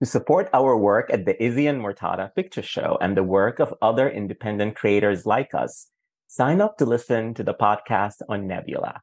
[0.00, 3.72] To support our work at the Izzy and Murtada Picture Show and the work of
[3.80, 5.88] other independent creators like us,
[6.26, 9.00] sign up to listen to the podcast on Nebula.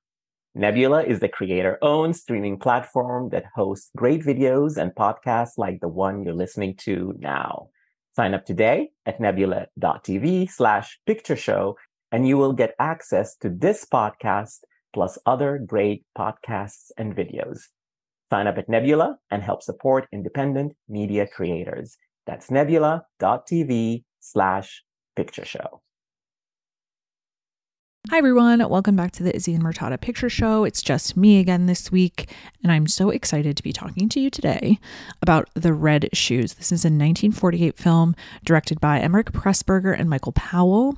[0.53, 5.87] Nebula is the creator owned streaming platform that hosts great videos and podcasts like the
[5.87, 7.69] one you're listening to now.
[8.15, 11.75] Sign up today at nebula.tv slash picture show
[12.11, 14.59] and you will get access to this podcast
[14.93, 17.69] plus other great podcasts and videos.
[18.29, 21.97] Sign up at Nebula and help support independent media creators.
[22.25, 24.83] That's nebula.tv slash
[25.15, 25.81] picture show.
[28.09, 28.67] Hi, everyone.
[28.69, 30.65] Welcome back to the Izzy and Murtada Picture Show.
[30.65, 32.29] It's just me again this week,
[32.61, 34.77] and I'm so excited to be talking to you today
[35.21, 36.55] about The Red Shoes.
[36.55, 40.97] This is a 1948 film directed by Emeric Pressburger and Michael Powell.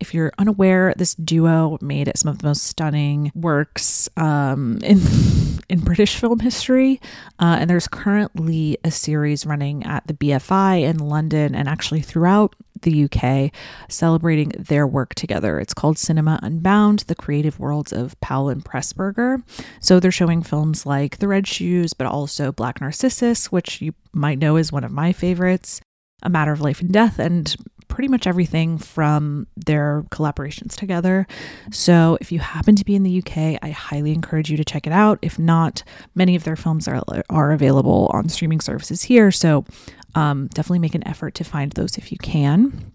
[0.00, 5.00] If you're unaware, this duo made some of the most stunning works um, in
[5.68, 7.00] in British film history,
[7.38, 12.56] uh, and there's currently a series running at the BFI in London and actually throughout
[12.82, 13.52] the UK,
[13.88, 15.60] celebrating their work together.
[15.60, 19.42] It's called Cinema Unbound: The Creative Worlds of Powell and Pressburger.
[19.80, 24.38] So they're showing films like The Red Shoes, but also Black Narcissus, which you might
[24.38, 25.80] know is one of my favorites.
[26.22, 27.54] A Matter of Life and Death, and
[27.90, 31.26] pretty much everything from their collaborations together.
[31.70, 34.86] So if you happen to be in the UK, I highly encourage you to check
[34.86, 35.18] it out.
[35.20, 35.82] If not,
[36.14, 39.30] many of their films are, are available on streaming services here.
[39.30, 39.66] So
[40.14, 42.92] um, definitely make an effort to find those if you can.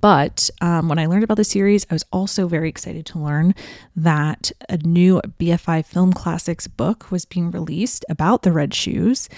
[0.00, 3.54] But um, when I learned about the series, I was also very excited to learn
[3.96, 9.28] that a new BFI Film Classics book was being released about the Red Shoes.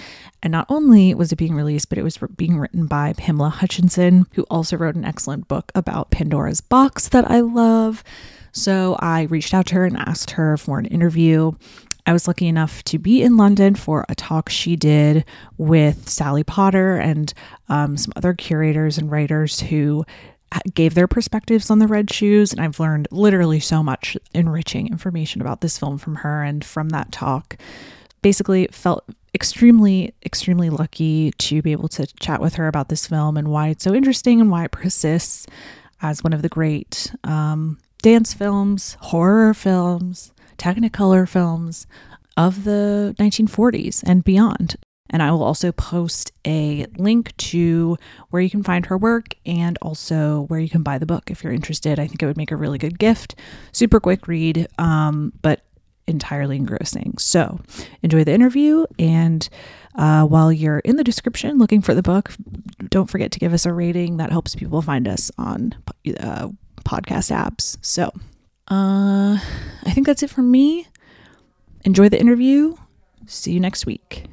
[0.42, 4.26] And not only was it being released, but it was being written by Pamela Hutchinson,
[4.34, 8.04] who also wrote an excellent book about Pandora's Box that I love.
[8.52, 11.52] So I reached out to her and asked her for an interview.
[12.06, 15.24] I was lucky enough to be in London for a talk she did
[15.58, 17.32] with Sally Potter and
[17.68, 20.04] um, some other curators and writers who
[20.74, 25.40] gave their perspectives on the red shoes and i've learned literally so much enriching information
[25.40, 27.56] about this film from her and from that talk.
[28.22, 33.36] Basically felt extremely extremely lucky to be able to chat with her about this film
[33.36, 35.46] and why it's so interesting and why it persists
[36.02, 41.86] as one of the great um, dance films horror films technicolor films
[42.36, 44.76] of the 1940s and beyond
[45.10, 47.98] and I will also post a link to
[48.30, 51.44] where you can find her work and also where you can buy the book if
[51.44, 51.98] you're interested.
[51.98, 53.34] I think it would make a really good gift.
[53.72, 55.62] Super quick read, um, but
[56.06, 57.14] entirely engrossing.
[57.18, 57.60] So
[58.02, 58.86] enjoy the interview.
[58.98, 59.48] And
[59.94, 62.32] uh, while you're in the description looking for the book,
[62.88, 64.16] don't forget to give us a rating.
[64.18, 65.74] That helps people find us on
[66.18, 66.48] uh,
[66.84, 67.76] podcast apps.
[67.82, 68.12] So
[68.68, 69.38] uh,
[69.84, 70.86] I think that's it for me.
[71.84, 72.76] Enjoy the interview.
[73.26, 74.26] See you next week.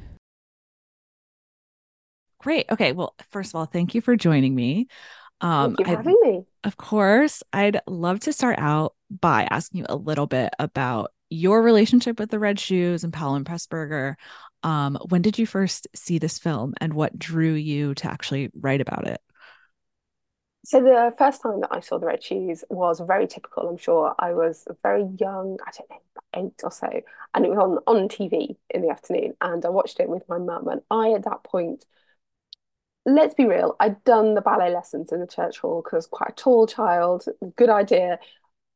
[2.48, 2.64] Great.
[2.70, 2.92] Okay.
[2.92, 4.88] Well, first of all, thank you for joining me.
[5.42, 6.44] Um, thank you for having me.
[6.64, 7.42] Of course.
[7.52, 12.30] I'd love to start out by asking you a little bit about your relationship with
[12.30, 14.14] the Red Shoes and Powell and Pressburger.
[14.62, 18.80] Um, when did you first see this film and what drew you to actually write
[18.80, 19.20] about it?
[20.64, 23.68] So the first time that I saw the Red Shoes was very typical.
[23.68, 26.88] I'm sure I was very young, I don't know, eight or so,
[27.34, 30.38] and it was on on TV in the afternoon, and I watched it with my
[30.38, 30.66] mum.
[30.68, 31.84] And I, at that point,
[33.06, 36.34] let's be real, I'd done the ballet lessons in the church hall because quite a
[36.34, 37.24] tall child,
[37.56, 38.18] good idea.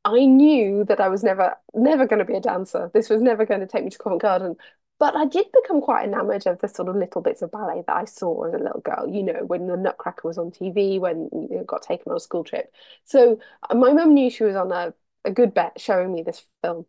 [0.05, 2.91] I knew that I was never, never going to be a dancer.
[2.95, 4.57] This was never going to take me to Covent Garden.
[4.99, 7.97] But I did become quite enamored of the sort of little bits of ballet that
[7.97, 11.29] I saw as a little girl, you know, when the Nutcracker was on TV, when
[11.33, 12.73] know, got taken on a school trip.
[13.05, 14.95] So uh, my mum knew she was on a,
[15.25, 16.87] a good bet showing me this film.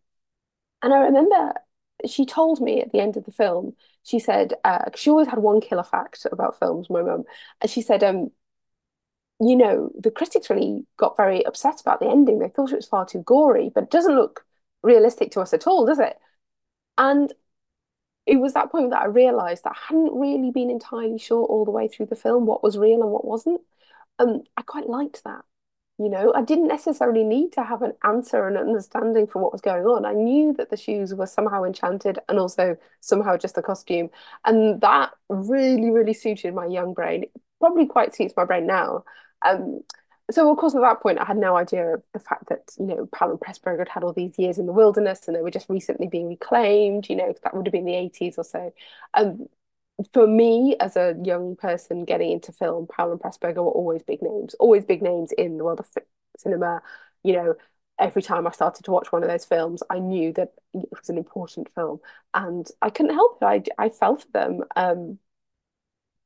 [0.83, 1.53] And I remember
[2.07, 5.39] she told me at the end of the film, she said, uh, she always had
[5.39, 7.23] one killer fact about films, my mum.
[7.61, 8.31] And she said, um,
[9.39, 12.39] you know, the critics really got very upset about the ending.
[12.39, 14.45] They thought it was far too gory, but it doesn't look
[14.83, 16.17] realistic to us at all, does it?
[16.97, 17.33] And
[18.25, 21.65] it was that point that I realized that I hadn't really been entirely sure all
[21.65, 23.61] the way through the film what was real and what wasn't.
[24.19, 25.43] Um, I quite liked that.
[26.03, 29.61] You know, I didn't necessarily need to have an answer and understanding for what was
[29.61, 30.05] going on.
[30.05, 34.09] I knew that the shoes were somehow enchanted and also somehow just a costume.
[34.45, 37.25] And that really, really suited my young brain.
[37.59, 39.05] Probably quite suits my brain now.
[39.43, 39.81] Um,
[40.31, 42.85] so of course at that point I had no idea of the fact that you
[42.85, 45.51] know Powell and Pressburger had had all these years in the wilderness and they were
[45.51, 48.73] just recently being reclaimed you know that would have been the 80s or so
[49.15, 49.47] um
[50.13, 54.21] for me as a young person getting into film, Powell and Pressburger were always big
[54.21, 55.89] names, always big names in the world of
[56.37, 56.81] cinema.
[57.23, 57.55] You know,
[57.99, 61.09] every time I started to watch one of those films, I knew that it was
[61.09, 61.99] an important film,
[62.33, 63.69] and I couldn't help it.
[63.77, 64.61] I I fell for them.
[64.75, 65.19] Um,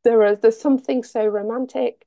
[0.04, 2.06] there are there's something so romantic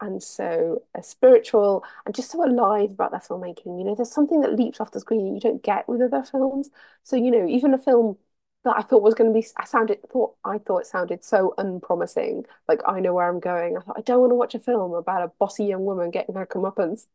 [0.00, 3.78] and so uh, spiritual and just so alive about their filmmaking.
[3.78, 6.70] You know, there's something that leaps off the screen you don't get with other films.
[7.04, 8.16] So, you know, even a film
[8.64, 11.54] that I thought was going to be, I sounded, thought, I thought it sounded so
[11.58, 12.44] unpromising.
[12.68, 13.76] Like, I know where I'm going.
[13.76, 16.34] I thought, I don't want to watch a film about a bossy young woman getting
[16.36, 17.06] her comeuppance.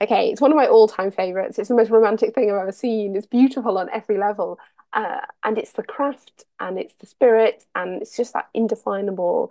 [0.00, 1.58] Okay, it's one of my all-time favorites.
[1.58, 3.16] It's the most romantic thing I've ever seen.
[3.16, 4.58] It's beautiful on every level.
[4.92, 9.50] Uh, and it's the craft and it's the spirit and it's just that indefinable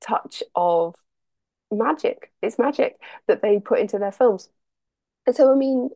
[0.00, 0.94] touch of
[1.70, 2.32] magic.
[2.42, 4.50] It's magic that they put into their films.
[5.26, 5.90] And so, I mean,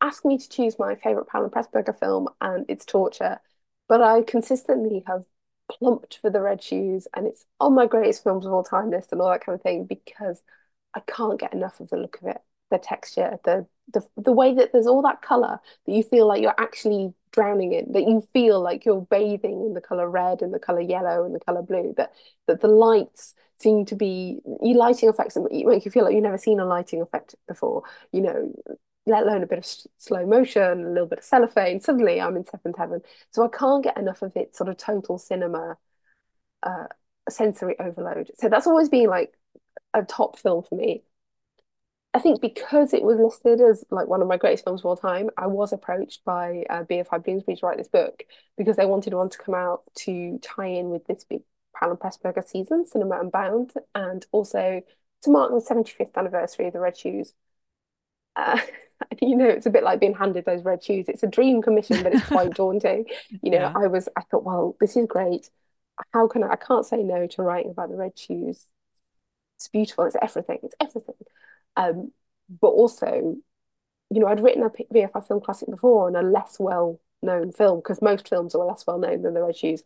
[0.00, 3.40] ask me to choose my favorite and Pressburger film, and it's torture.
[3.88, 5.24] But I consistently have
[5.70, 9.12] plumped for the Red Shoes, and it's on my greatest films of all time list
[9.12, 10.42] and all that kind of thing because
[10.94, 12.38] I can't get enough of the look of it,
[12.70, 16.42] the texture, the the the way that there's all that color that you feel like
[16.42, 20.52] you're actually drowning in, that you feel like you're bathing in the color red and
[20.52, 22.12] the color yellow and the color blue, that
[22.46, 26.22] that the lights seem to be you lighting effects that make you feel like you've
[26.22, 27.82] never seen a lighting effect before,
[28.12, 28.52] you know,
[29.08, 29.66] let alone a bit of
[29.98, 31.80] slow motion, a little bit of cellophane.
[31.80, 33.00] Suddenly I'm in seventh heaven.
[33.30, 35.76] So I can't get enough of it sort of total cinema
[36.62, 36.86] uh,
[37.30, 38.30] sensory overload.
[38.36, 39.34] So that's always been like
[39.94, 41.04] a top film for me.
[42.14, 44.96] I think because it was listed as like one of my greatest films of all
[44.96, 48.24] time, I was approached by uh, BFI Bloomsbury to write this book
[48.56, 51.42] because they wanted one to come out to tie in with this big
[51.80, 54.82] and Pressburger season, Cinema Unbound, and also
[55.22, 57.34] to mark the 75th anniversary of the Red Shoes.
[58.36, 58.58] Uh,
[59.22, 61.06] you know, it's a bit like being handed those red shoes.
[61.08, 63.06] It's a dream commission, but it's quite daunting.
[63.42, 63.72] You know, yeah.
[63.74, 65.50] I was, I thought, well, this is great.
[66.12, 68.64] How can I, I can't say no to writing about the red shoes.
[69.56, 70.04] It's beautiful.
[70.04, 70.58] It's everything.
[70.62, 71.16] It's everything.
[71.76, 72.12] Um,
[72.60, 73.36] but also,
[74.10, 77.80] you know, I'd written a BFI film classic before on a less well known film
[77.80, 79.82] because most films are less well known than the red shoes.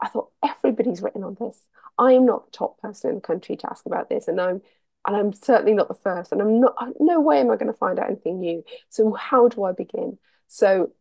[0.00, 1.68] I thought everybody's written on this.
[1.98, 4.62] I am not the top person in the country to ask about this, and I'm
[5.06, 6.74] and I'm certainly not the first, and I'm not.
[7.00, 8.64] No way am I going to find out anything new.
[8.88, 10.18] So how do I begin?
[10.48, 10.92] So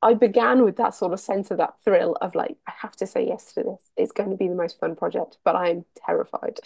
[0.00, 3.06] I began with that sort of sense of that thrill of like, I have to
[3.06, 3.90] say yes to this.
[3.96, 6.60] It's going to be the most fun project, but I'm terrified.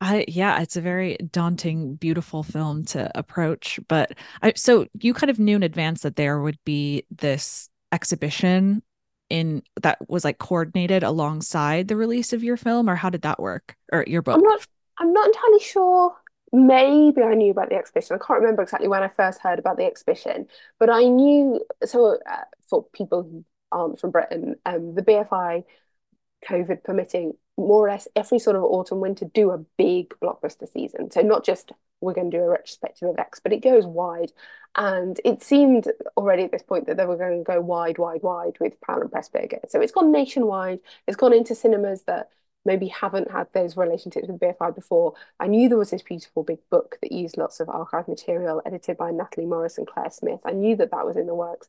[0.00, 3.80] I yeah, it's a very daunting, beautiful film to approach.
[3.88, 4.12] But
[4.42, 8.82] I so you kind of knew in advance that there would be this exhibition
[9.30, 13.40] in that was like coordinated alongside the release of your film, or how did that
[13.40, 13.74] work?
[13.92, 14.36] Or your book?
[14.36, 14.66] I'm not
[14.98, 16.14] I'm not entirely sure.
[16.52, 18.16] Maybe I knew about the exhibition.
[18.16, 20.46] I can't remember exactly when I first heard about the exhibition,
[20.78, 21.60] but I knew.
[21.84, 25.64] So, uh, for people who aren't from Britain, um, the BFI,
[26.48, 31.10] COVID permitting, more or less every sort of autumn winter do a big blockbuster season.
[31.10, 34.32] So not just we're going to do a retrospective of X, but it goes wide.
[34.76, 38.22] And it seemed already at this point that they were going to go wide, wide,
[38.22, 39.68] wide with Powell and Pressburger.
[39.70, 40.80] So it's gone nationwide.
[41.06, 42.28] It's gone into cinemas that
[42.66, 45.14] maybe haven't had those relationships with BFI before.
[45.40, 48.96] I knew there was this beautiful big book that used lots of archive material edited
[48.96, 50.40] by Natalie Morris and Claire Smith.
[50.44, 51.68] I knew that that was in the works.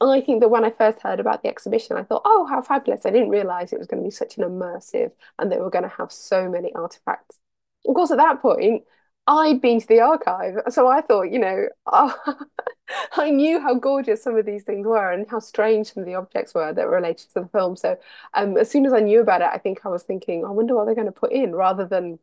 [0.00, 2.62] And I think that when I first heard about the exhibition, I thought, oh, how
[2.62, 3.04] fabulous.
[3.04, 5.82] I didn't realize it was going to be such an immersive and they were going
[5.82, 7.38] to have so many artifacts.
[7.86, 8.84] Of course, at that point,
[9.30, 10.56] I'd been to the archive.
[10.70, 12.14] So I thought, you know, oh,
[13.16, 16.16] I knew how gorgeous some of these things were and how strange some of the
[16.16, 17.76] objects were that were related to the film.
[17.76, 17.96] So
[18.34, 20.74] um, as soon as I knew about it, I think I was thinking, I wonder
[20.74, 22.18] what they're going to put in rather than,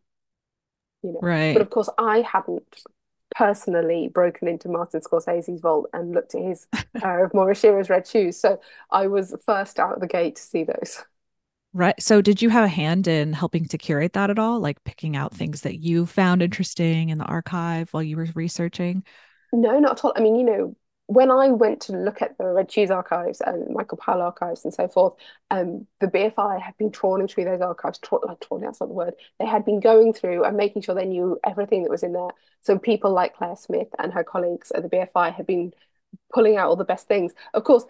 [1.01, 1.19] you know.
[1.21, 1.53] Right.
[1.53, 2.83] But of course, I hadn't
[3.33, 6.67] personally broken into Martin Scorsese's vault and looked at his
[6.97, 8.37] pair of Moira Shearer's red shoes.
[8.37, 8.59] So
[8.91, 11.05] I was first out of the gate to see those.
[11.77, 12.01] Right.
[12.01, 14.59] So did you have a hand in helping to curate that at all?
[14.59, 19.03] Like picking out things that you found interesting in the archive while you were researching?
[19.53, 20.13] No, not at all.
[20.15, 23.75] I mean, you know, when I went to look at the Red Shoes archives and
[23.75, 25.13] Michael Powell archives and so forth,
[25.51, 28.95] um, the BFI had been trawling through those archives, tra- like trawling, that's not the
[28.95, 29.13] word.
[29.39, 32.29] They had been going through and making sure they knew everything that was in there.
[32.61, 35.73] So people like Claire Smith and her colleagues at the BFI had been
[36.33, 37.33] pulling out all the best things.
[37.53, 37.85] Of course,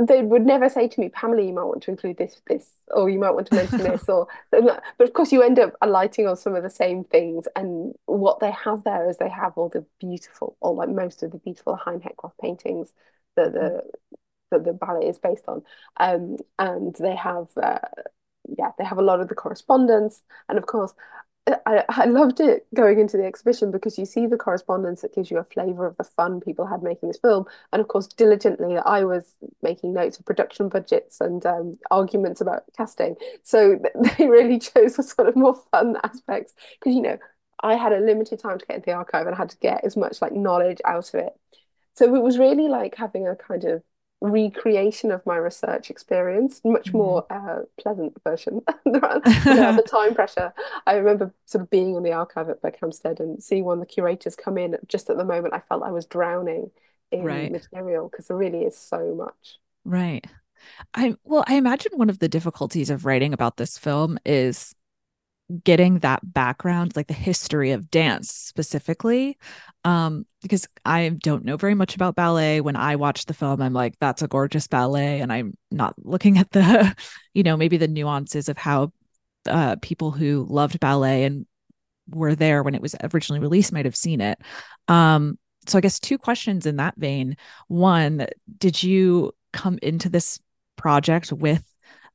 [0.00, 3.10] they would never say to me, Pamela, you might want to include this, this, or
[3.10, 6.36] you might want to mention this, or but of course you end up alighting on
[6.36, 7.46] some of the same things.
[7.54, 11.32] And what they have there is they have all the beautiful, or like most of
[11.32, 12.92] the beautiful Hein Heckroth paintings
[13.36, 13.82] that the
[14.50, 15.62] that the ballet is based on.
[15.98, 17.80] Um, and they have uh,
[18.56, 20.94] yeah, they have a lot of the correspondence, and of course,
[21.66, 25.30] I, I loved it going into the exhibition because you see the correspondence that gives
[25.30, 27.46] you a flavour of the fun people had making this film.
[27.72, 32.64] And of course, diligently, I was making notes of production budgets and um, arguments about
[32.76, 33.16] casting.
[33.42, 33.78] So
[34.18, 37.18] they really chose the sort of more fun aspects because, you know,
[37.60, 39.84] I had a limited time to get into the archive and I had to get
[39.84, 41.32] as much like knowledge out of it.
[41.94, 43.82] So it was really like having a kind of
[44.20, 48.62] recreation of my research experience, much more uh, pleasant version.
[48.84, 50.52] the time pressure.
[50.86, 53.92] I remember sort of being in the archive at Berkhamsted and seeing one of the
[53.92, 56.70] curators come in just at the moment I felt I was drowning
[57.10, 57.50] in Right.
[57.50, 59.58] material because there really is so much.
[59.84, 60.24] Right.
[60.94, 64.74] I well, I imagine one of the difficulties of writing about this film is
[65.64, 69.38] getting that background, like the history of dance specifically.
[69.84, 72.60] Um, because I don't know very much about ballet.
[72.60, 75.20] When I watch the film, I'm like, that's a gorgeous ballet.
[75.20, 76.94] And I'm not looking at the,
[77.34, 78.92] you know, maybe the nuances of how
[79.48, 81.46] uh, people who loved ballet and
[82.10, 84.38] were there when it was originally released might have seen it.
[84.88, 87.36] Um, so I guess two questions in that vein.
[87.68, 88.26] One,
[88.58, 90.40] did you come into this
[90.76, 91.62] project with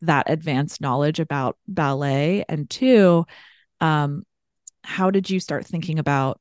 [0.04, 2.46] that advanced knowledge about ballet?
[2.50, 3.26] And two,
[3.82, 4.24] um,
[4.84, 6.40] how did you start thinking about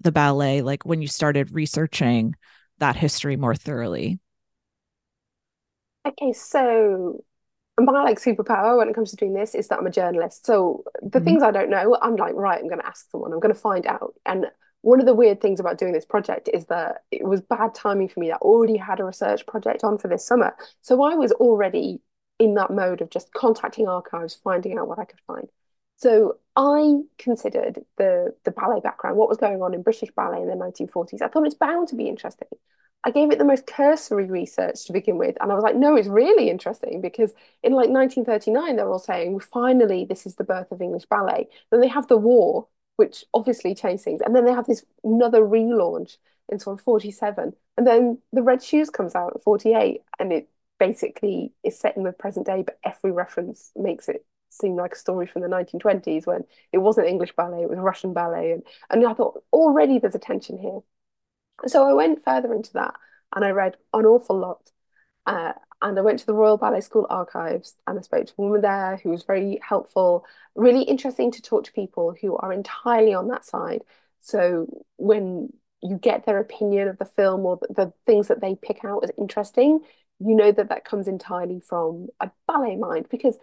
[0.00, 2.34] the ballet, like when you started researching
[2.78, 4.20] that history more thoroughly?
[6.06, 7.24] Okay, so
[7.80, 10.46] my like superpower when it comes to doing this is that I'm a journalist.
[10.46, 11.20] So the Mhm.
[11.20, 13.32] things I don't know, I'm like, right, I'm going to ask someone.
[13.32, 14.14] I'm going to find out.
[14.26, 14.46] And
[14.82, 18.08] one of the weird things about doing this project is that it was bad timing
[18.08, 18.32] for me.
[18.32, 20.56] I already had a research project on for this summer.
[20.82, 22.00] So I was already
[22.42, 25.48] in that mode of just contacting archives, finding out what I could find.
[25.94, 30.48] So I considered the the ballet background, what was going on in British ballet in
[30.48, 31.22] the 1940s.
[31.22, 32.48] I thought it's bound to be interesting.
[33.04, 35.94] I gave it the most cursory research to begin with, and I was like, no,
[35.96, 37.32] it's really interesting because
[37.62, 41.48] in like 1939, they're all saying, finally, this is the birth of English ballet.
[41.70, 45.42] Then they have the war, which obviously changed things, and then they have this another
[45.42, 46.16] relaunch
[46.48, 50.48] in sort of 47, and then the Red Shoes comes out in 48, and it
[50.78, 54.98] basically is set in the present day, but every reference makes it seem like a
[54.98, 59.06] story from the 1920s when it wasn't English ballet, it was Russian ballet, and and
[59.06, 60.80] I thought already there's a tension here.
[61.66, 62.94] So I went further into that
[63.34, 64.70] and I read an awful lot.
[65.26, 68.42] Uh, and I went to the Royal Ballet School archives and I spoke to a
[68.42, 70.24] woman there who was very helpful,
[70.54, 73.82] really interesting to talk to people who are entirely on that side.
[74.20, 75.52] So when
[75.82, 79.02] you get their opinion of the film or the, the things that they pick out
[79.02, 79.80] as interesting,
[80.24, 83.38] you know that that comes entirely from a ballet mind because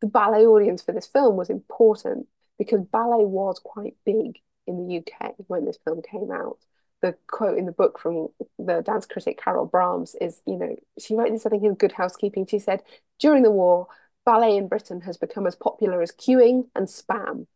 [0.00, 2.26] the ballet audience for this film was important
[2.58, 6.58] because ballet was quite big in the UK when this film came out.
[7.02, 11.14] The quote in the book from the dance critic Caryl Brahms is, you know, she
[11.14, 12.46] wrote this, I think, in Good Housekeeping.
[12.46, 12.82] She said,
[13.18, 13.88] during the war,
[14.24, 17.46] ballet in Britain has become as popular as queuing and spam,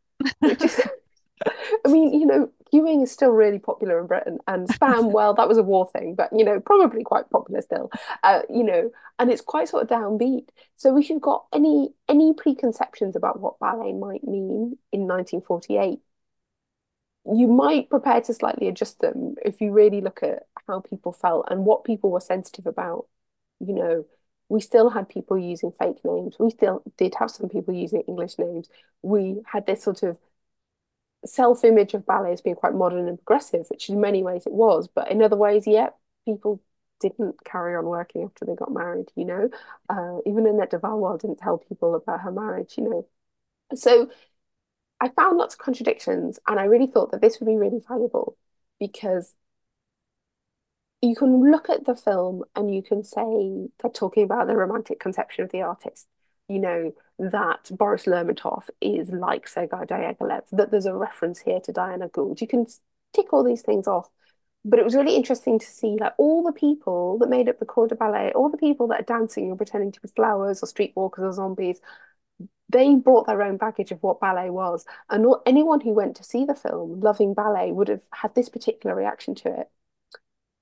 [0.40, 0.80] which is
[1.87, 5.49] I mean, you know, queuing is still really popular in Britain, and spam, well, that
[5.49, 7.90] was a war thing, but you know, probably quite popular still.
[8.22, 10.49] Uh, you know, and it's quite sort of downbeat.
[10.76, 16.00] So if you've got any any preconceptions about what ballet might mean in 1948,
[17.32, 21.46] you might prepare to slightly adjust them if you really look at how people felt
[21.50, 23.06] and what people were sensitive about.
[23.60, 24.06] You know,
[24.49, 26.37] we still had people using fake names.
[26.38, 28.68] We still did have some people using English names.
[29.02, 30.18] We had this sort of
[31.25, 34.89] self-image of ballet as being quite modern and progressive, which in many ways it was,
[34.89, 35.91] but in other ways, yeah,
[36.25, 36.61] people
[37.00, 39.49] didn't carry on working after they got married, you know.
[39.89, 43.07] Uh, even Ninette de Valois didn't tell people about her marriage, you know.
[43.75, 44.11] So
[45.00, 48.37] I found lots of contradictions, and I really thought that this would be really valuable
[48.79, 49.35] because
[51.03, 55.00] you can look at the film and you can say they're talking about the romantic
[55.00, 56.07] conception of the artist.
[56.50, 61.73] You know, that Boris Lermontov is like Sergei Diaghilev, that there's a reference here to
[61.73, 62.40] Diana Gould.
[62.40, 62.66] You can
[63.12, 64.11] tick all these things off.
[64.64, 67.66] But it was really interesting to see like all the people that made up the
[67.66, 70.66] corps de ballet, all the people that are dancing or pretending to be flowers or
[70.66, 71.80] streetwalkers or zombies,
[72.69, 74.85] they brought their own baggage of what ballet was.
[75.09, 78.49] And not, anyone who went to see the film loving ballet would have had this
[78.49, 79.71] particular reaction to it.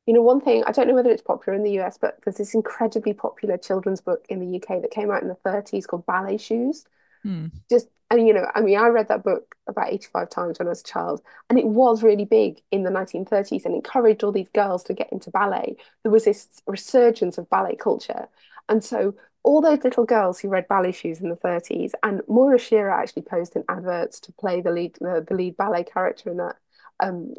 [0.08, 2.38] You know, one thing, I don't know whether it's popular in the US, but there's
[2.38, 6.06] this incredibly popular children's book in the UK that came out in the 30s called
[6.06, 6.86] Ballet Shoes.
[7.22, 7.48] Hmm.
[7.68, 10.70] Just, and you know, I mean, I read that book about 85 times when I
[10.70, 14.48] was a child, and it was really big in the 1930s and encouraged all these
[14.48, 15.76] girls to get into ballet.
[16.04, 18.28] There was this resurgence of ballet culture.
[18.70, 22.58] And so all those little girls who read ballet shoes in the 30s, and Moira
[22.58, 26.38] Shearer actually posed in adverts to play the lead the, the lead ballet character in
[26.38, 26.56] that.
[26.98, 27.34] Um,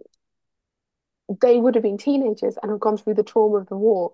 [1.41, 4.13] they would have been teenagers and have gone through the trauma of the war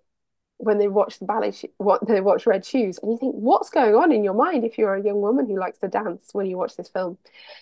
[0.57, 3.93] when they watch the ballet what they watch Red Shoes and you think what's going
[3.93, 6.57] on in your mind if you're a young woman who likes to dance when you
[6.57, 7.17] watch this film?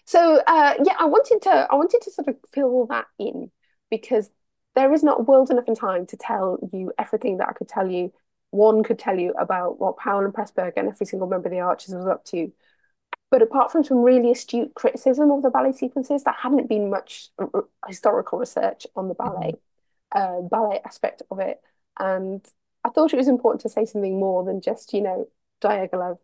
[0.06, 3.52] So uh, yeah I wanted to I wanted to sort of fill that in
[3.90, 4.30] because
[4.76, 7.90] there is not world enough in time to tell you everything that I could tell
[7.90, 8.12] you.
[8.50, 11.60] One could tell you about what Powell and Pressburger and every single member of the
[11.60, 12.52] Archers was up to
[13.34, 17.30] but apart from some really astute criticism of the ballet sequences, there hadn't been much
[17.88, 19.54] historical research on the ballet,
[20.16, 20.38] Mhm.
[20.38, 21.60] uh, ballet aspect of it.
[22.00, 22.46] And
[22.84, 25.30] I thought it was important to say something more than just, you know,
[25.62, 26.20] Diaghilev.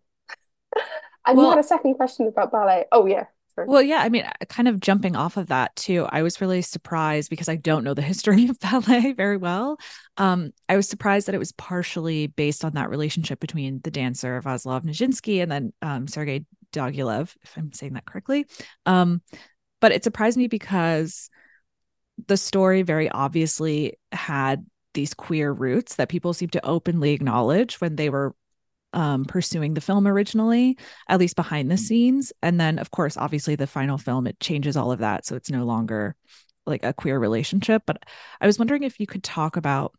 [1.26, 2.86] and Well- you had a second question about ballet.
[2.92, 3.26] Oh yeah,
[3.56, 3.68] sorry.
[3.68, 6.62] Well, yeah, I mean, uh, kind of jumping off of that too, I was really
[6.62, 9.80] surprised because I don't know the history of ballet very well.
[10.18, 14.40] Um, I was surprised that it was partially based on that relationship between the dancer
[14.44, 18.46] Vaslav Nijinsky and then um, Sergei Diaghilev, if I'm saying that correctly.
[18.86, 19.22] Um,
[19.82, 21.30] but it surprised me because
[22.28, 27.96] the story very obviously had these queer roots that people seem to openly acknowledge when
[27.96, 28.36] they were
[28.94, 32.34] um, pursuing the film originally, at least behind the scenes.
[32.42, 35.52] And then, of course, obviously, the final film it changes all of that, so it's
[35.52, 36.16] no longer
[36.66, 37.84] like a queer relationship.
[37.86, 38.04] But
[38.42, 39.94] I was wondering if you could talk about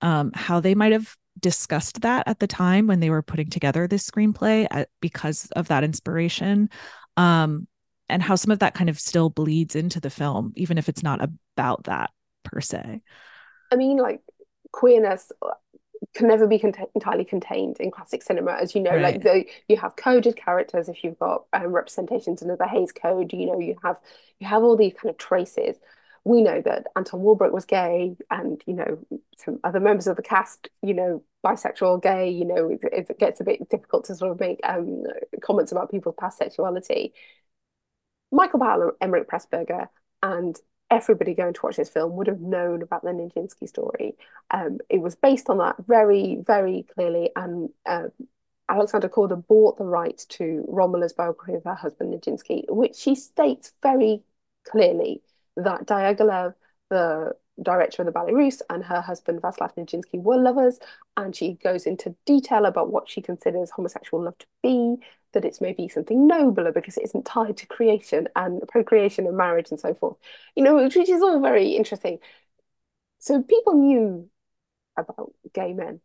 [0.00, 3.86] um, how they might have discussed that at the time when they were putting together
[3.86, 6.68] this screenplay at, because of that inspiration.
[7.16, 7.66] Um,
[8.08, 11.02] and how some of that kind of still bleeds into the film, even if it's
[11.02, 11.20] not
[11.56, 12.10] about that
[12.42, 13.00] per se.
[13.70, 14.20] I mean, like
[14.72, 15.32] queerness
[16.14, 18.90] can never be cont entirely contained in classic cinema, as you know.
[18.90, 19.02] Right.
[19.02, 23.32] Like the, you have coded characters if you've got um, representations under the Hays Code.
[23.32, 23.98] You know, you have
[24.38, 25.76] you have all these kind of traces.
[26.24, 28.98] We know that Anton Walbrook was gay, and you know
[29.36, 32.30] some other members of the cast, you know, bisexual, gay.
[32.30, 35.04] You know, it, it gets a bit difficult to sort of make um,
[35.42, 37.12] comments about people's past sexuality.
[38.30, 39.88] Michael Powell Emeric Pressburger
[40.22, 40.56] and
[40.90, 44.14] everybody going to watch this film would have known about the Nijinsky story.
[44.50, 48.10] Um, it was based on that very, very clearly, and um,
[48.68, 53.72] Alexander Korda bought the rights to Romola's biography of her husband Nijinsky, which she states
[53.82, 54.22] very
[54.64, 55.22] clearly
[55.56, 56.54] that Diaghilev,
[56.90, 57.32] the
[57.62, 60.78] director of the Ballet Russe, and her husband Vaslav Nijinsky were lovers,
[61.16, 64.96] and she goes into detail about what she considers homosexual love to be,
[65.32, 69.70] that it's maybe something nobler because it isn't tied to creation and procreation and marriage
[69.70, 70.16] and so forth.
[70.54, 72.18] You know, which is all very interesting.
[73.18, 74.28] So people knew
[74.96, 76.00] about gay men.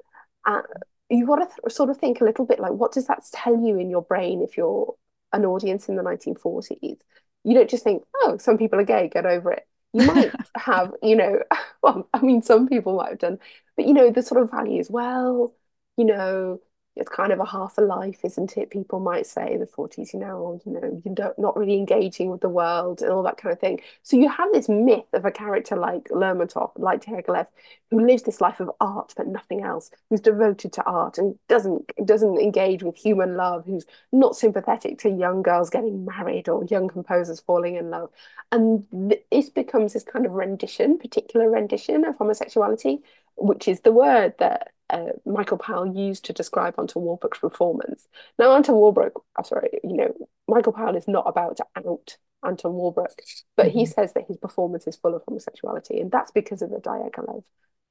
[0.46, 0.62] Uh,
[1.10, 3.58] you got to th sort of think a little bit like, what does that tell
[3.60, 4.96] you in your brain if you're
[5.34, 7.00] an audience in the 1940s?
[7.44, 9.68] You don't just think, oh, some people are gay, get over it.
[9.94, 11.40] You might have, you know,
[11.83, 13.40] well, I mean, some people might have done,
[13.75, 15.53] but you know, the sort of values, well,
[15.98, 16.61] you know,
[17.00, 18.70] it's kind of a half a life, isn't it?
[18.70, 22.42] People might say the 40s, you know, you know, you don't not really engaging with
[22.42, 23.79] the world and all that kind of thing.
[24.03, 27.48] So you have this myth of a character like Lermontov, like Diaghilev,
[27.92, 31.92] who lives this life of art but nothing else, who's devoted to art and doesn't
[32.05, 36.88] doesn't engage with human love, who's not sympathetic to young girls getting married or young
[36.88, 38.10] composers falling in love.
[38.51, 43.03] And th this becomes this kind of rendition, particular rendition of homosexuality,
[43.36, 48.07] which is the word that uh, Michael Powell used to describe Anton Walbrook's performance.
[48.39, 50.13] Now, Anton Walbrook, I'm sorry, you know,
[50.47, 53.21] Michael Powell is not about to out Anton Walbrook,
[53.55, 53.93] but he Mhm.
[53.93, 57.43] says that his performance is full of homosexuality, and that's because of the Diaghilev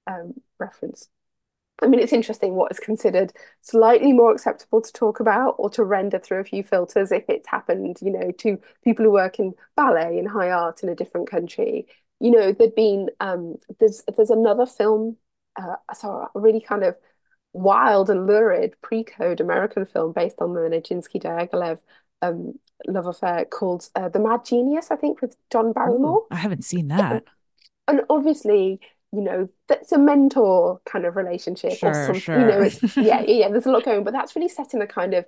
[0.06, 1.08] um, reference.
[1.82, 5.84] I mean, it's interesting what is considered slightly more acceptable to talk about or to
[5.84, 9.54] render through a few filters if it's happened, you know, to people who work in
[9.76, 11.86] ballet and high art in a different country.
[12.18, 15.18] You know, there'd been um, there's there's another film,
[15.58, 16.96] uh, so a really kind of
[17.52, 21.80] wild and lurid pre-code American film based on the Nijinsky Diaghilev
[22.22, 26.22] um, love affair called uh, The Mad Genius, I think, with John Barrymore.
[26.22, 27.24] Ooh, I haven't seen that.
[27.88, 28.80] And obviously,
[29.12, 33.32] you know, that's a mentor kind of relationship or Sure, you know, it's yeah, yeah,
[33.46, 35.24] yeah, there's a lot going, but that's really set in a kind of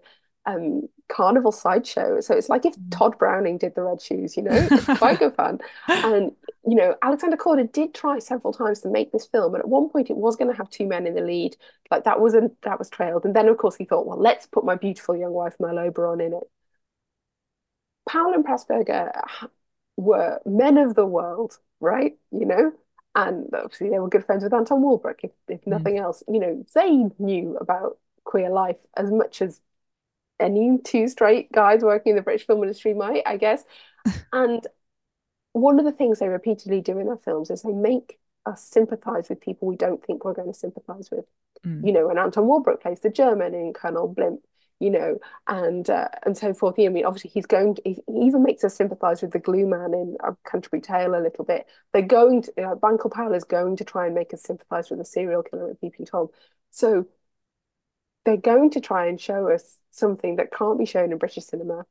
[0.47, 2.21] um carnival sideshow.
[2.21, 2.91] So it's like if Mm.
[2.91, 5.61] Tod Browning did the Red Shoes, you know, it's quite good fun.
[6.03, 6.33] And
[6.71, 9.89] you know, Alexander Korda did try several times to make this film, and at one
[9.89, 11.57] point it was going to have two men in the lead.
[11.91, 13.25] Like that wasn't that was trailed.
[13.25, 16.21] And then of course he thought, well, let's put my beautiful young wife Merle Oberon
[16.21, 16.45] in it.
[18.09, 19.13] Powell and Pressburger
[19.97, 22.17] were men of the world, right?
[22.31, 22.73] You know,
[23.15, 25.71] and obviously they were good friends with Anton Walbrook, if, if Mm.
[25.71, 26.23] nothing else.
[26.29, 29.61] You know, they knew about queer life as much as
[30.41, 33.65] any two straight guys working in the British film industry might, I guess.
[34.33, 34.67] And
[35.61, 39.29] one of the things they repeatedly do in their films is they make us sympathize
[39.29, 41.25] with people we don't think we're going to sympathize with.
[41.67, 41.87] Mm.
[41.87, 44.41] You know, and Anton Walbrook plays the German in Colonel Blimp,
[44.81, 46.77] you know, and uh, and so forth.
[46.79, 49.93] I mean, obviously he's going to, he even makes us sympathize with the glue man
[49.93, 51.67] in A Canterbury Tale a little bit.
[51.93, 55.05] They're going to, uh, Powell is going to try and make us sympathize with the
[55.05, 56.29] serial killer in Peeping Tom.
[56.71, 57.07] So
[58.25, 61.87] they're going to try and show us something that can't be shown in British cinema.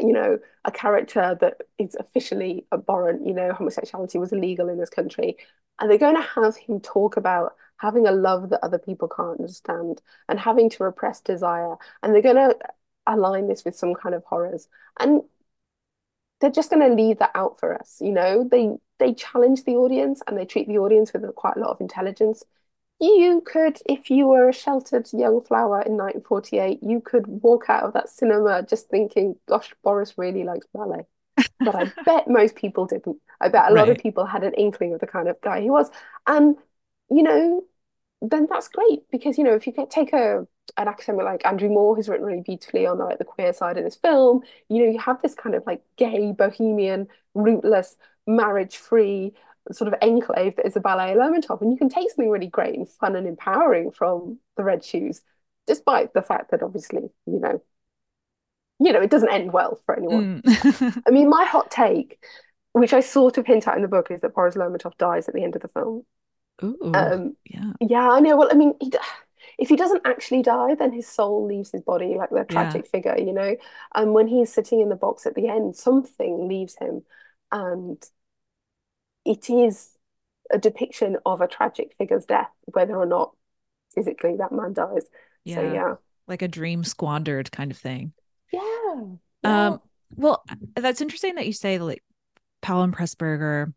[0.00, 4.90] You know, a character that is officially abhorrent, you know, homosexuality was illegal in this
[4.90, 5.36] country.
[5.78, 9.38] And they're going to have him talk about having a love that other people can't
[9.40, 11.76] understand and having to repress desire.
[12.02, 12.56] And they're going to
[13.06, 14.68] align this with some kind of horrors.
[14.98, 15.22] And
[16.40, 18.44] they're just going to leave that out for us, you know.
[18.50, 21.80] They they challenge the audience and they treat the audience with quite a lot of
[21.80, 22.44] intelligence.
[23.02, 27.82] You could, if you were a sheltered young flower in 1948, you could walk out
[27.82, 31.06] of that cinema just thinking, gosh, Boris really likes ballet.
[31.58, 33.18] But I bet most people didn't.
[33.40, 35.68] I bet a lot of people had an inkling of the kind of guy he
[35.70, 35.90] was.
[36.28, 36.56] And,
[37.10, 37.64] you know,
[38.20, 41.68] then that's great because, you know, if you could take a an academic like Andrew
[41.68, 44.84] Moor, who's written really beautifully on the, like the queer side of this film, you
[44.84, 47.96] know, you have this kind of like gay, bohemian, rootless,
[48.28, 49.34] marriage-free
[49.72, 52.74] sort of enclave that is the Ballet Lermontov, and you can take something really great
[52.76, 55.22] and fun and empowering from the Red Shoes,
[55.66, 57.62] despite the fact that obviously, you know,
[58.80, 60.26] you know, it doesn't end well for anyone.
[60.44, 60.94] Mm.
[61.06, 62.24] I mean, my hot take,
[62.72, 65.34] which I sort of hint at in the book, is that Boris Lermontov dies at
[65.34, 66.04] the end of the film.
[66.62, 67.72] Ooh, Um, yeah.
[67.80, 68.36] yeah, I know.
[68.36, 68.92] Well, I mean, he,
[69.58, 72.76] if he doesn't actually die, then his soul leaves his body like the Yeah.
[72.76, 73.56] tragic figure, you know.
[73.94, 77.04] And when he's sitting in the box at the end, something leaves him,
[77.52, 78.02] and
[79.24, 79.90] it is
[80.50, 83.32] a depiction of a tragic figure's death, whether or not
[83.94, 85.04] physically that man dies.
[85.46, 85.74] So Yeah.
[85.74, 85.94] yeah,
[86.26, 88.12] Like a dream squandered kind of thing.
[88.52, 88.60] yeah,
[89.42, 89.66] yeah.
[89.68, 89.80] Um,
[90.16, 90.44] well,
[90.76, 92.02] that's interesting that you say like
[92.60, 93.72] Powell and Pressburger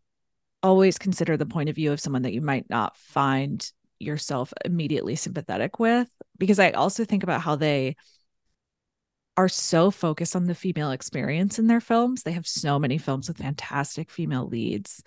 [0.62, 5.16] always consider the point of view of someone that you might not find yourself immediately
[5.16, 7.96] sympathetic with, because I also think about how they
[9.36, 12.22] are so focused on the female experience in their films.
[12.22, 15.02] They have so many films with fantastic female leads.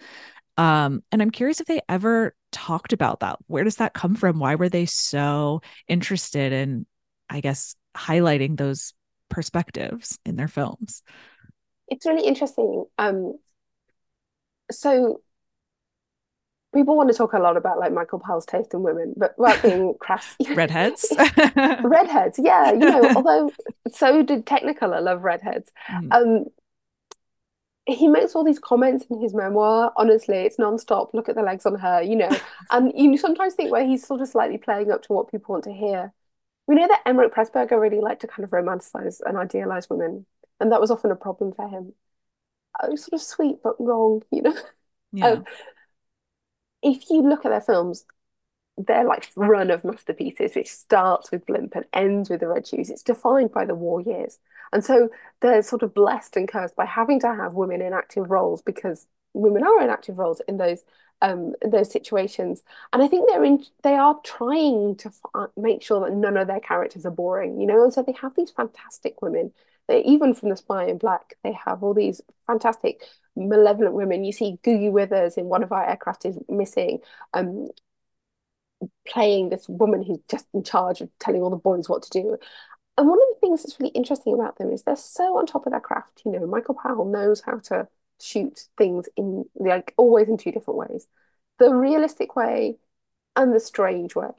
[0.57, 3.39] Um, and I'm curious if they ever talked about that.
[3.47, 4.39] Where does that come from?
[4.39, 6.85] Why were they so interested in,
[7.29, 8.93] I guess, highlighting those
[9.29, 11.01] perspectives in their films?
[11.87, 12.85] It's really interesting.
[12.97, 13.39] Um,
[14.71, 15.21] so
[16.73, 19.62] people want to talk a lot about like Michael Powell's taste in women, but without
[19.62, 21.13] being crass, Redheads.
[21.82, 23.53] redheads, yeah, you know, although
[23.91, 25.71] so did Technicolor love redheads.
[25.89, 26.45] Mm, Um,
[27.86, 29.91] he makes all these comments in his memoir.
[29.97, 31.13] Honestly, it's nonstop.
[31.13, 32.29] Look at the legs on her, you know.
[32.69, 35.63] And you sometimes think where he's sort of slightly playing up to what people want
[35.63, 36.13] to hear.
[36.67, 40.25] We know that Emeric Pressburger really liked to kind of romanticize and idealize women,
[40.60, 41.93] and that was often a problem for him.
[42.82, 44.55] Oh, sort of sweet but wrong, you know.
[45.12, 45.34] yeah.
[45.34, 45.45] Um,
[46.81, 48.05] if you look at their films,
[48.77, 52.89] they're like run of masterpieces, which starts with Blimp and ends with the Red Shoes.
[52.89, 54.39] It's defined by the war years.
[54.71, 55.09] And so
[55.41, 59.07] they're sort of blessed and cursed by having to have women in active roles because
[59.33, 60.83] women are in active roles in those
[61.21, 62.63] um those situations.
[62.93, 66.47] And I think they're in they are trying to f make sure that none of
[66.47, 67.83] their characters are boring, you know.
[67.83, 69.51] And so they have these fantastic women.
[69.89, 73.04] They even from The Spy in Black, they have all these fantastic
[73.36, 74.23] malevolent women.
[74.23, 76.99] You see Googie Withers in one of our aircraft is missing.
[77.34, 77.67] Um,
[79.06, 82.38] playing this woman who's just in charge of telling all the boys what to do.
[82.97, 85.65] And one of the things that's really interesting about them is they're so on top
[85.65, 86.21] of their craft.
[86.25, 87.88] You know, Michael Powell knows how to
[88.21, 91.08] shoot things in like always in two different ways.
[91.58, 92.78] The realistic way
[93.36, 94.32] and the strange way.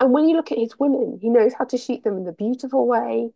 [0.00, 2.32] And when you look at his women, he knows how to shoot them in the
[2.32, 3.30] beautiful way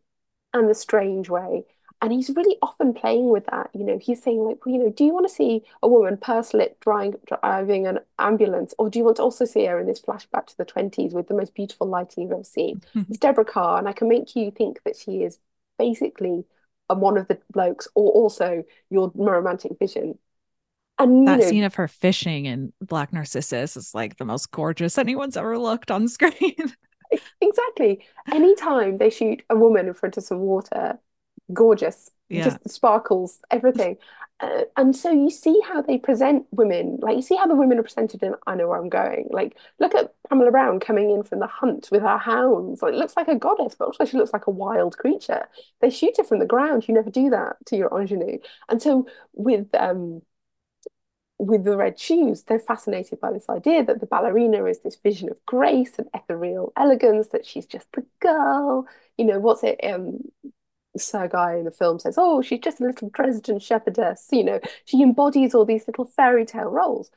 [0.58, 1.64] and the strange way.
[2.02, 3.70] And he's really often playing with that.
[3.72, 6.18] You know, he's saying, like, well, you know, do you want to see a woman
[6.18, 8.74] purse lit driving, driving an ambulance?
[8.78, 11.28] Or do you want to also see her in this flashback to the 20s with
[11.28, 12.82] the most beautiful lighting you've ever seen?
[13.08, 15.38] It's Deborah Kerr, and I can make you think that she is
[15.78, 16.44] basically
[16.88, 20.18] one of the blokes or also your romantic vision.
[20.98, 24.98] And, that know, scene of her fishing in Black Narcissus is like the most gorgeous
[24.98, 26.54] anyone's ever looked on screen.
[27.40, 28.04] exactly.
[28.32, 30.98] Anytime they shoot a woman in front of some water,
[31.52, 32.44] gorgeous, yeah.
[32.44, 33.96] just sparkles, everything.
[34.38, 37.78] Uh, and so you see how they present women, like you see how the women
[37.78, 39.28] are presented in I Know Where I'm Going.
[39.30, 42.82] Like, look at Pamela Brown coming in from the hunt with her hounds.
[42.82, 45.48] Like, looks like a goddess, but also she looks like a wild creature.
[45.80, 46.86] They shoot her from the ground.
[46.86, 48.38] You never do that to your ingenue.
[48.68, 50.20] And so with um
[51.38, 55.30] with the red shoes, they're fascinated by this idea that the ballerina is this vision
[55.30, 58.86] of grace and ethereal elegance, that she's just the girl.
[59.18, 59.78] You know, what's it?
[59.84, 60.20] Um,
[60.96, 65.02] Sergei in the film says, "Oh, she's just a little Dresden shepherdess." You know, she
[65.02, 67.10] embodies all these little fairy tale roles.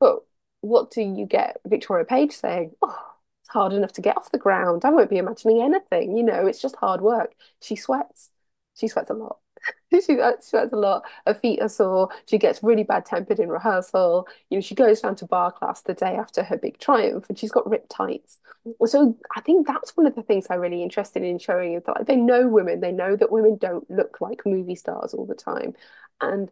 [0.00, 0.24] But
[0.60, 1.58] what do you get?
[1.66, 4.84] Victoria Page saying, "Oh, it's hard enough to get off the ground.
[4.84, 6.16] I won't be imagining anything.
[6.16, 8.30] You know, it's just hard work." She sweats.
[8.74, 9.38] She sweats a lot.
[10.06, 11.04] she uh, sweats a lot.
[11.26, 12.08] Her feet are sore.
[12.26, 14.26] She gets really bad tempered in rehearsal.
[14.50, 17.38] You know, she goes down to barre class the day after her big triumph, and
[17.38, 18.38] she's got ripped tights.
[18.86, 21.96] So I think that's one of the things I'm really interested in showing is that
[21.96, 22.80] like, they know women.
[22.80, 25.74] They know that women don't look like movie stars all the time,
[26.20, 26.50] and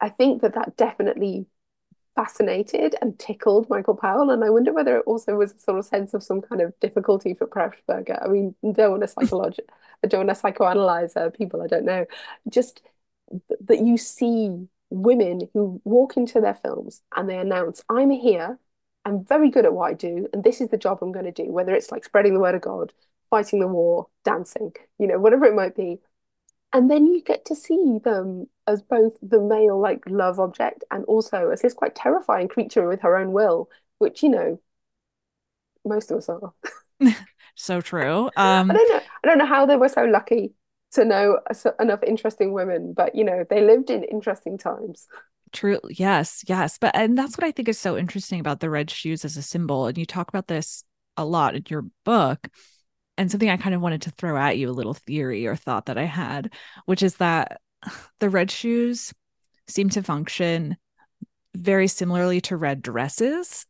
[0.00, 1.46] I think that that definitely
[2.24, 4.30] fascinated and tickled Michael Powell.
[4.30, 6.78] And I wonder whether it also was a sort of sense of some kind of
[6.80, 8.22] difficulty for Pressburger.
[8.24, 9.72] I mean, don't want to psychological,
[10.04, 11.62] I don't want to psychoanalyze uh, people.
[11.62, 12.06] I don't know.
[12.48, 12.82] Just
[13.30, 18.58] th that you see women who walk into their films and they announce, "I'm here
[19.04, 21.32] I'm very good at what I do, and this is the job I'm going to
[21.32, 22.92] do, whether it's like spreading the word of God,
[23.30, 26.00] fighting the war, dancing, you know, whatever it might be.
[26.72, 31.04] And then you get to see them as both the male like love object and
[31.06, 34.60] also as this quite terrifying creature with her own will, which, you know,
[35.84, 36.52] most of us are.
[37.54, 38.30] so true.
[38.36, 39.00] Um, I don't know.
[39.24, 40.52] I don't know how they were so lucky
[40.92, 41.38] to know
[41.78, 45.06] enough interesting women, but you know, they lived in interesting times.
[45.52, 45.80] True.
[45.88, 46.44] Yes.
[46.46, 46.78] Yes.
[46.78, 49.42] But, and that's what I think is so interesting about the red shoes as a
[49.42, 49.86] symbol.
[49.86, 50.84] And you talk about this
[51.16, 52.48] a lot in your book.
[53.20, 55.86] And something I kind of wanted to throw at you a little theory or thought
[55.86, 56.54] that I had,
[56.86, 57.60] which is that
[58.18, 59.12] the red shoes
[59.68, 60.78] seem to function
[61.54, 63.66] very similarly to red dresses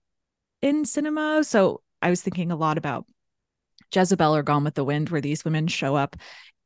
[0.63, 1.43] in cinema.
[1.43, 3.07] So I was thinking a lot about
[3.93, 6.15] Jezebel or Gone with the Wind, where these women show up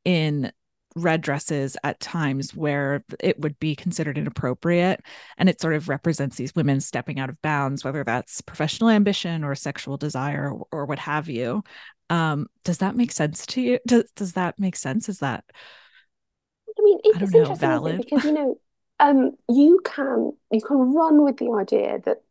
[0.05, 0.53] in
[0.97, 5.01] red dresses at times where it would be considered inappropriate.
[5.39, 9.43] And it sort of represents these women stepping out of bounds, whether that's professional ambition
[9.43, 11.65] or sexual desire or, or what have you.
[12.11, 13.79] Um, does that make sense to you?
[13.87, 15.09] Does, does that make sense?
[15.09, 15.45] Is that,
[16.69, 17.99] I mean, it's I don't know, valid?
[17.99, 18.59] Because, you know,
[19.01, 22.23] um, you can you can run with the idea that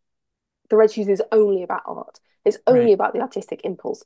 [0.70, 2.20] the red shoes is only about art.
[2.46, 2.94] It's only right.
[2.94, 4.04] about the artistic impulse.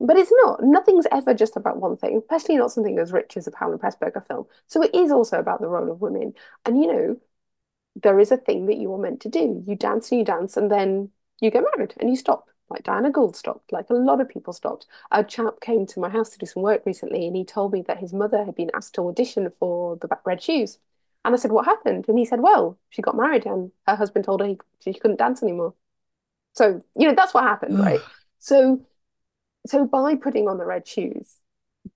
[0.00, 0.62] But it's not.
[0.62, 3.80] Nothing's ever just about one thing, especially not something as rich as a Powell and
[3.80, 4.46] Pressburger film.
[4.66, 6.32] So it is also about the role of women.
[6.64, 7.16] And you know,
[8.02, 9.62] there is a thing that you are meant to do.
[9.66, 12.48] You dance and you dance, and then you get married and you stop.
[12.70, 14.86] Like Diana Gould stopped, like a lot of people stopped.
[15.10, 17.82] A chap came to my house to do some work recently, and he told me
[17.82, 20.78] that his mother had been asked to audition for the Red Shoes.
[21.24, 22.06] And I said, What happened?
[22.08, 25.18] And he said, Well, she got married, and her husband told her he, she couldn't
[25.18, 25.74] dance anymore.
[26.54, 28.00] So, you know, that's what happened, right?
[28.38, 28.80] So
[29.66, 31.36] so by putting on the red shoes,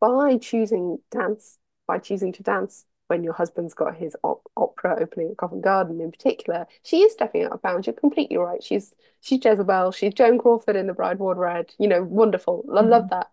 [0.00, 5.30] by choosing dance, by choosing to dance when your husband's got his op- opera opening
[5.30, 7.86] at Covent Garden in particular, she is stepping out of bounds.
[7.86, 8.62] You're completely right.
[8.62, 9.92] She's she's Jezebel.
[9.92, 11.72] She's Joan Crawford in The Bride Wore Red.
[11.78, 12.64] You know, wonderful.
[12.68, 12.90] I mm-hmm.
[12.90, 13.30] love that.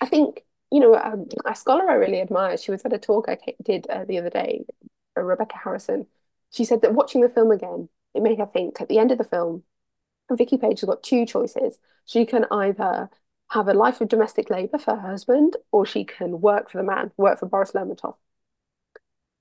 [0.00, 2.56] I think you know um, a scholar I really admire.
[2.56, 4.64] She was at a talk I did uh, the other day.
[5.16, 6.06] Uh, Rebecca Harrison.
[6.52, 8.80] She said that watching the film again, it made her think.
[8.80, 9.64] At the end of the film,
[10.30, 11.78] Vicky Page has got two choices.
[12.04, 13.10] She can either
[13.48, 16.84] have a life of domestic labor for her husband, or she can work for the
[16.84, 18.16] man, work for Boris Lermontov.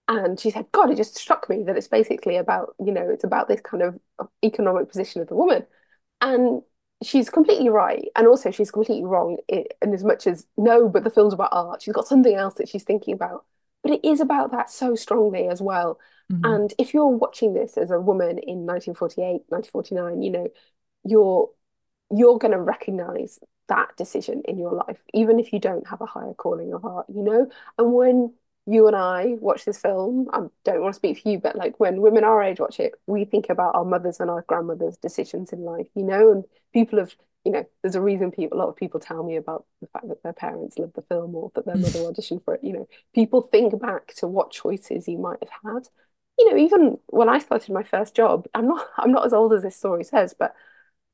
[0.08, 3.24] And she said, God, it just struck me that it's basically about, you know, it's
[3.24, 4.00] about this kind of
[4.44, 5.66] economic position of the woman.
[6.22, 6.62] And
[7.04, 8.06] she's completely right.
[8.16, 11.82] And also, she's completely wrong in, as much as, no, but the film's about art.
[11.82, 13.46] She's got something else that she's thinking about.
[13.82, 16.00] But it is about that so strongly as well.
[16.32, 16.46] Mm-hmm.
[16.46, 20.48] And if you're watching this as a woman in 1948, 1949, you know,
[21.04, 21.50] you're
[22.12, 26.06] you're going to recognize that decision in your life, even if you don't have a
[26.06, 27.50] higher calling of art you know?
[27.78, 28.34] And when
[28.68, 31.80] you and I watch this film, I don't want to speak for you, but like
[31.80, 35.54] when women our age watch it, we think about our mothers and our grandmothers' decisions
[35.54, 36.32] in life, you know?
[36.32, 39.36] And people have, you know, there's a reason people, a lot of people tell me
[39.36, 42.56] about the fact that their parents loved the film or that their mother auditioned for
[42.56, 42.64] it.
[42.64, 45.88] You know, people think back to what choices you might have had.
[46.40, 49.54] You know, even when I started my first job, I'm not, I'm not as old
[49.54, 50.56] as this story says, but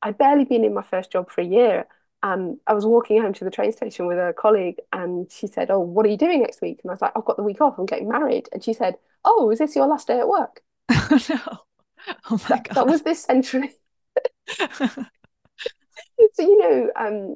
[0.02, 1.86] I'd barely been in my first job for a year
[2.24, 5.72] and I was walking home to the train station with a colleague, and she said,
[5.72, 7.62] "Oh, what are you doing next week?" And I was like, "I've got the week
[7.62, 7.78] off.
[7.78, 10.62] I'm getting married." And she said, "Oh, is this your last day at work?"
[10.94, 12.18] Oh no!
[12.32, 12.76] Oh my that, god!
[12.76, 13.72] That was this century.
[14.58, 15.06] so
[16.40, 17.36] you know, um,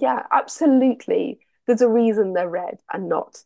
[0.00, 1.40] yeah, absolutely.
[1.66, 3.42] There's a reason they're red and not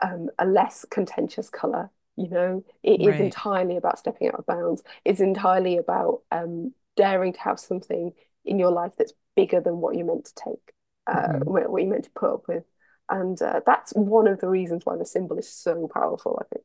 [0.00, 1.90] um, a less contentious color.
[2.16, 3.14] You know, it right.
[3.14, 4.82] is entirely about stepping out of bounds.
[5.04, 8.12] It's entirely about um, daring to have something
[8.44, 10.72] in your life that's bigger than what you're meant to take,
[11.06, 11.50] uh, mm-hmm.
[11.50, 12.64] what you're meant to put up with.
[13.08, 16.64] And uh, that's one of the reasons why the symbol is so powerful, I think.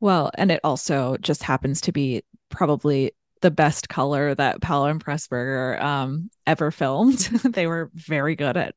[0.00, 5.04] Well, and it also just happens to be probably the best color that Powell and
[5.04, 7.18] Pressburger um, ever filmed.
[7.44, 8.74] they were very good at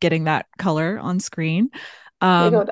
[0.00, 1.70] getting that color on screen.
[2.20, 2.66] Um,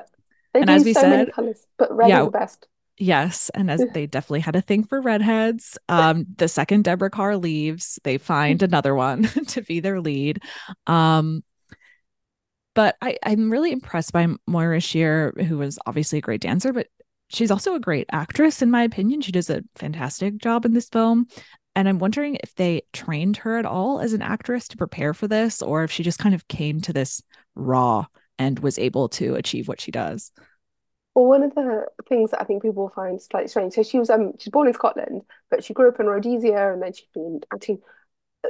[0.53, 2.67] they and as we so said, colors, but red yeah, is the best.
[2.97, 5.77] Yes, and as they definitely had a thing for redheads.
[5.89, 10.41] Um, the second Deborah Kerr leaves, they find another one to be their lead.
[10.87, 11.43] Um,
[12.73, 16.87] but I, I'm really impressed by Moira Shearer, who was obviously a great dancer, but
[17.29, 19.21] she's also a great actress, in my opinion.
[19.21, 21.27] She does a fantastic job in this film.
[21.75, 25.27] And I'm wondering if they trained her at all as an actress to prepare for
[25.27, 27.21] this, or if she just kind of came to this
[27.55, 28.05] raw
[28.37, 30.31] and was able to achieve what she does.
[31.13, 33.73] Well, one of the things that I think people find slightly strange.
[33.73, 36.81] So she was um she's born in Scotland, but she grew up in Rhodesia, and
[36.81, 37.79] then she's been acting.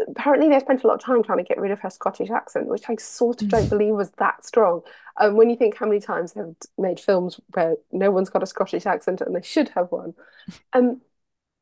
[0.10, 2.68] Apparently, they spent a lot of time trying to get rid of her Scottish accent,
[2.68, 4.84] which I sort of don't believe was that strong.
[5.20, 8.48] Um, when you think how many times they've made films where no one's got a
[8.48, 10.16] Scottish accent and they should have one,
[10.74, 11.02] um,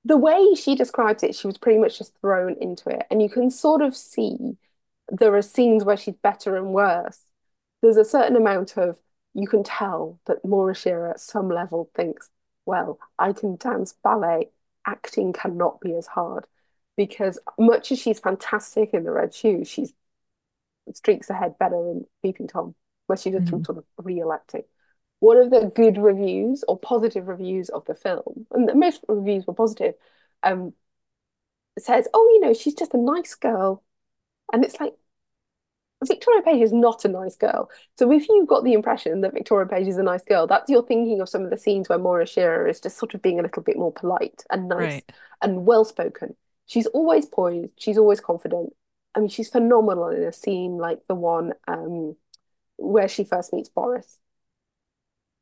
[0.05, 3.03] the way she describes it, she was pretty much just thrown into it.
[3.11, 4.57] And you can sort of see
[5.09, 7.25] there are scenes where she's better and worse.
[7.81, 8.99] There's a certain amount of,
[9.39, 12.29] you can tell that Moira Shearer at some level thinks,
[12.65, 14.49] well, I can dance ballet,
[14.85, 16.47] acting cannot be as hard.
[16.97, 19.93] Because much as she's fantastic in the red shoes, she's
[20.93, 22.75] streaks ahead better in Peeping Tom,
[23.07, 23.65] where she does some Mhm.
[23.65, 24.63] sort of real acting
[25.21, 29.53] one of the good reviews or positive reviews of the film, and most reviews were
[29.53, 29.95] positive,
[30.43, 30.73] um,
[31.77, 33.83] says, "Oh, you know, she's just a nice girl,"
[34.53, 34.95] and it's like
[36.07, 37.69] Victoria Page is not a nice girl.
[37.97, 40.85] So if you've got the impression that Victoria Page is a nice girl, that's you're
[40.85, 43.43] thinking of some of the scenes where Moira Shearer is just sort of being a
[43.43, 45.11] little bit more polite and nice Right.
[45.41, 46.35] and well spoken.
[46.67, 47.73] She's always poised.
[47.77, 48.73] She's always confident.
[49.15, 52.15] I mean, she's phenomenal in a scene like the one um,
[52.77, 54.19] where she first meets Boris.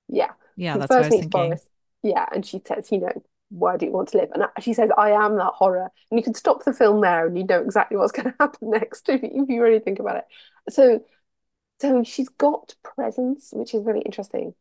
[0.07, 1.31] Yeah, Yeah, she that's first meets thinking.
[1.31, 1.69] Boris.
[2.03, 4.29] Yeah, and she says, you know, why do you want to live?
[4.33, 5.89] And she says, I am that horror.
[6.11, 8.71] And you can stop the film there and you know exactly what's going to happen
[8.71, 10.25] next if you, if you really think about it.
[10.69, 11.03] So,
[11.81, 14.55] so she's got presence, which is really interesting.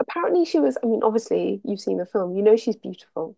[0.00, 3.36] Apparently, she was, I mean, obviously, you've seen the film, you know, she's beautiful.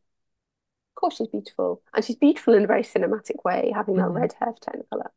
[0.97, 1.83] Of course, she's beautiful.
[1.95, 4.17] And she's beautiful in a very cinematic way, having that Mhm.
[4.17, 5.11] red hair for Technicolor.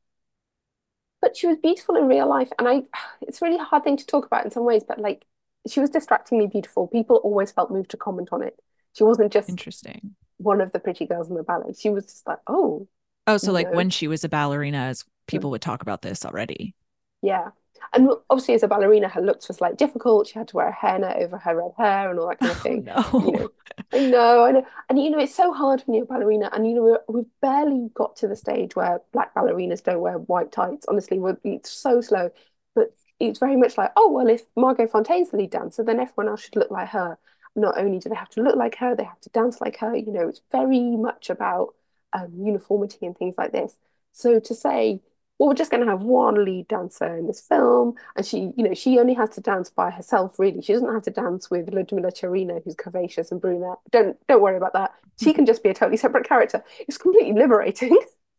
[1.21, 2.51] But she was beautiful in real life.
[2.59, 2.83] And I,
[3.21, 5.25] it's a really hard thing to talk about in some ways, but like,
[5.67, 6.87] she was distractingly beautiful.
[6.87, 8.59] People always felt moved to comment on it.
[8.95, 10.15] She wasn't just Interesting.
[10.37, 11.73] one of the pretty girls in the ballet.
[11.77, 12.87] She was just like, oh,
[13.27, 15.07] Oh, so like know, when she was a ballerina, as hmm.
[15.27, 16.75] people would talk about this already.
[17.21, 17.49] yeah.
[17.93, 20.27] And obviously, as a ballerina, her looks was like difficult.
[20.27, 22.57] She had to wear a hairnet over her red hair and all that kind of
[22.63, 22.77] Oh thing.
[22.79, 23.49] You know,
[23.93, 24.65] I know, I know.
[24.89, 26.49] And you know, it's so hard when you're a ballerina.
[26.53, 30.17] And you know, we're, we've barely got to the stage where black ballerinas don't wear
[30.17, 30.85] white tights.
[30.87, 32.31] Honestly, we're, it's so slow.
[32.75, 36.29] But it's very much like, oh, well, if Margot Fonteyn's the lead dancer, then everyone
[36.29, 37.17] else should look like her.
[37.55, 39.95] Not only do they have to look like her, they have to dance like her.
[39.95, 41.75] You know, it's very much about
[42.13, 43.77] um, uniformity and things like this.
[44.11, 45.01] So to say,
[45.37, 48.63] well, we're just going to have one lead dancer in this film, and she, you
[48.63, 50.39] know, she only has to dance by herself.
[50.39, 53.77] Really, she doesn't have to dance with Ludmilla Tchérina, who's curvaceous and brunette.
[53.91, 54.93] Don't don't worry about that.
[55.21, 56.63] She can just be a totally separate character.
[56.87, 57.97] It's completely liberating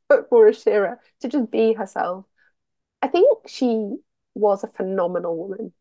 [0.31, 2.25] for Shearer to just be herself.
[3.03, 3.97] I think she
[4.35, 5.73] was a phenomenal woman,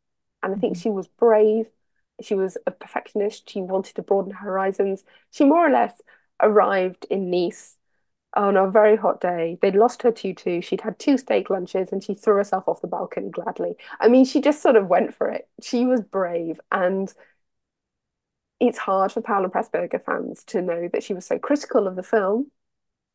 [0.44, 0.82] and I think Mhm.
[0.82, 1.68] she was brave.
[2.22, 3.50] She was a perfectionist.
[3.50, 5.04] She wanted to broaden her horizons.
[5.32, 6.02] She more or less
[6.42, 7.78] arrived in Nice
[8.36, 9.58] on a very hot day.
[9.62, 10.62] They'd lost her tutu.
[10.62, 13.76] She'd had two steak lunches and she threw herself off the balcony gladly.
[14.00, 15.50] I mean, she just sort of went for it.
[15.62, 16.60] She was brave.
[16.72, 17.14] And
[18.60, 21.96] it's hard for Powell and Pressburger fans to know that she was so critical of
[21.96, 22.52] the film,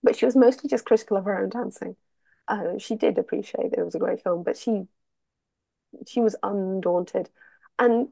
[0.03, 1.97] but she was mostly just critical of her own dancing.
[2.49, 4.89] Uh, she did appreciate that it was a great film, but she
[6.07, 7.31] she was undaunted.
[7.79, 8.09] And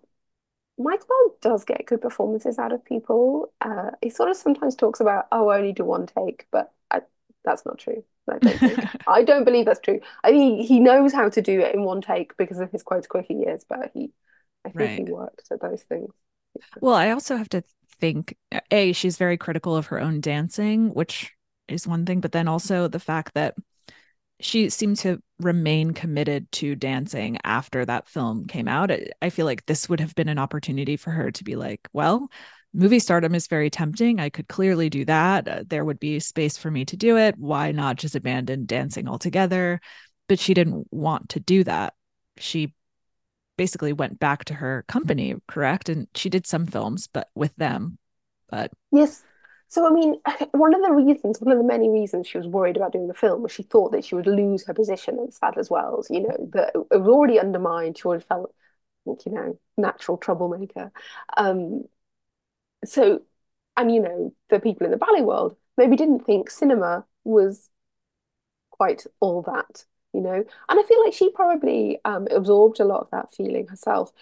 [0.79, 3.53] Michael Mann does get good performances out of people.
[3.61, 7.03] Uh, he sort of sometimes talks about, oh, I only do one take, but I,
[7.45, 8.05] that's not true.
[8.31, 8.63] I don't.
[9.07, 10.01] I don't believe that's true.
[10.23, 13.09] I mean, he knows how to do it in one take because of his quota
[13.09, 14.13] quickie years, but he,
[14.65, 15.05] I think he Right.
[15.05, 16.13] worked at those things.
[16.81, 17.63] Well, I also have to
[18.01, 18.37] think,
[18.71, 21.33] A, she's very critical of her own dancing, which
[21.69, 23.55] is one thing, but then also the fact that
[24.41, 28.91] she seemed to remain committed to dancing after that film came out.
[29.23, 32.29] I, feel like this would have been an opportunity for her to be like, well,
[32.73, 34.21] movie stardom is very tempting.
[34.21, 35.49] I could clearly do that.
[35.49, 37.37] Uh, there would be space for me to do it.
[37.39, 39.81] Why not just abandon dancing altogether?
[40.29, 41.95] But she didn't want to do that.
[42.39, 42.75] She
[43.57, 45.89] basically went back to her company, correct?
[45.89, 47.99] And she did some films, but with them.
[48.49, 49.25] But Yes.
[49.69, 50.17] So, I mean,
[50.53, 53.15] one of the reasons, one of the many reasons she was worried about doing the
[53.15, 56.09] film was she thought that she would lose her position as Sadler's Wells.
[56.11, 57.99] You know, that it was already undermined.
[57.99, 58.55] She already felt,
[59.07, 60.93] like, you know, natural troublemaker.
[61.37, 61.85] Um,
[62.85, 63.23] so,
[63.77, 67.69] and you know, the people in the ballet world maybe didn't think cinema was
[68.71, 70.35] quite all that, you know.
[70.69, 74.13] And I feel like she probably um, absorbed a lot of that feeling herself,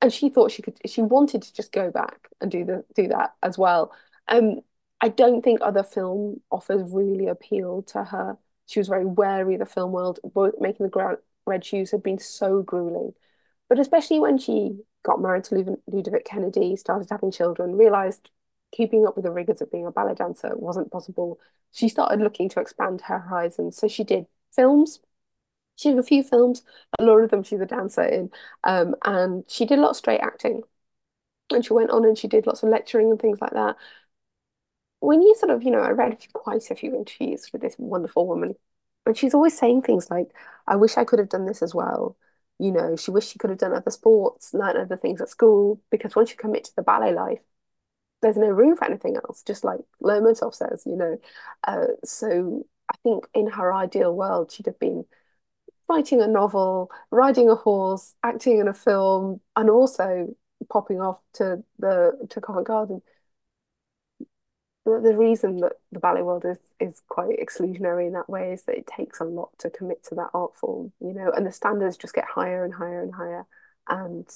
[0.00, 3.08] and she thought she could, she wanted to just go back and do the do
[3.08, 3.92] that as well.
[4.28, 4.60] Um,
[5.00, 8.38] I don't think other film offers really appealed to her.
[8.66, 10.20] She was very wary of the film world.
[10.24, 13.14] Both making the gra red shoes had been so grueling,
[13.68, 18.30] but especially when she got married to Ludovic Kennedy, started having children, realized
[18.72, 21.40] keeping up with the rigors of being a ballet dancer wasn't possible.
[21.72, 23.76] She started looking to expand her horizons.
[23.76, 25.00] So she did films.
[25.76, 26.62] She did a few films.
[26.98, 28.30] A lot of them she's a dancer in.
[28.64, 30.62] Um, and she did a lot of straight acting.
[31.50, 33.76] And she went on and she did lots of lecturing and things like that.
[35.00, 38.26] When you sort of, you know, I read quite a few interviews with this wonderful
[38.26, 38.54] woman,
[39.06, 40.28] and she's always saying things like,
[40.66, 42.16] I wish I could have done this as well.
[42.58, 45.80] You know, she wished she could have done other sports, learned other things at school,
[45.90, 47.40] because once you commit to the ballet life,
[48.22, 51.18] there's no room for anything else, just like Lermontov says, you know.
[51.66, 55.06] Uh, so I think in her ideal world, she'd have been
[55.88, 60.34] writing a novel, riding a horse, acting in a film, and also
[60.70, 63.02] popping off to the to Covent Garden.
[64.86, 68.62] The, the reason that the ballet world is is quite exclusionary in that way is
[68.62, 71.52] that it takes a lot to commit to that art form, you know, and the
[71.52, 73.46] standards just get higher and higher and higher.
[73.88, 74.26] And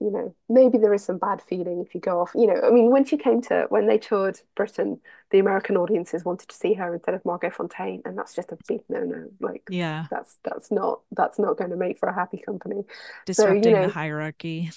[0.00, 2.32] you know, maybe there is some bad feeling if you go off.
[2.34, 5.00] You know, I mean, when she came to when they toured Britain,
[5.30, 8.58] the American audiences wanted to see her instead of Margot Fonteyn, and that's just a
[8.66, 9.28] big no-no.
[9.38, 12.82] Like, yeah, that's that's not that's not going to make for a happy company.
[13.26, 14.70] Disrupting so, you know, the hierarchy.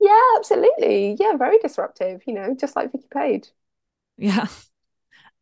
[0.00, 1.16] Yeah, absolutely.
[1.18, 2.22] Yeah, very disruptive.
[2.26, 3.50] You know, just like Vicky Page.
[4.20, 4.46] Yeah.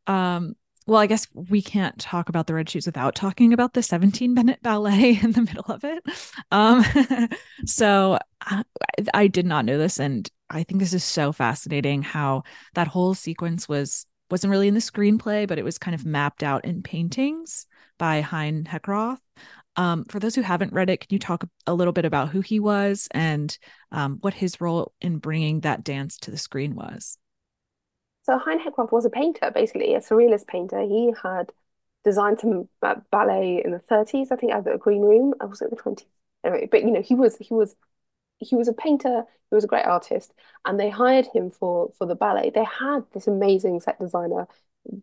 [0.06, 0.54] Um,
[0.86, 4.32] well, I guess we can't talk about the Red Shoes without talking about the 17
[4.32, 6.02] minute ballet in the middle of it.
[6.50, 6.82] Um,
[7.66, 8.64] so I,
[9.12, 13.12] I, did not know this, and I think this is so fascinating how that whole
[13.12, 16.82] sequence was wasn't really in the screenplay, but it was kind of mapped out in
[16.82, 17.66] paintings
[17.98, 19.20] by Hein Heckroth.
[19.76, 22.40] Um, for those who haven't read it, can you talk a little bit about who
[22.40, 23.56] he was and
[23.92, 27.18] um, what his role in bringing that dance to the screen was?
[28.28, 30.82] So Hein Heckroth was a painter, basically a surrealist painter.
[30.82, 31.52] He had
[32.04, 35.34] designed some uh, ballet in the 30s, I think, at the Green Room.
[35.40, 36.08] I was at the 20s.
[36.44, 37.76] Anyway, but you know, he was he was
[38.38, 39.24] he was a painter.
[39.50, 40.34] He was a great artist,
[40.66, 42.50] and they hired him for for the ballet.
[42.50, 44.48] They had this amazing set designer,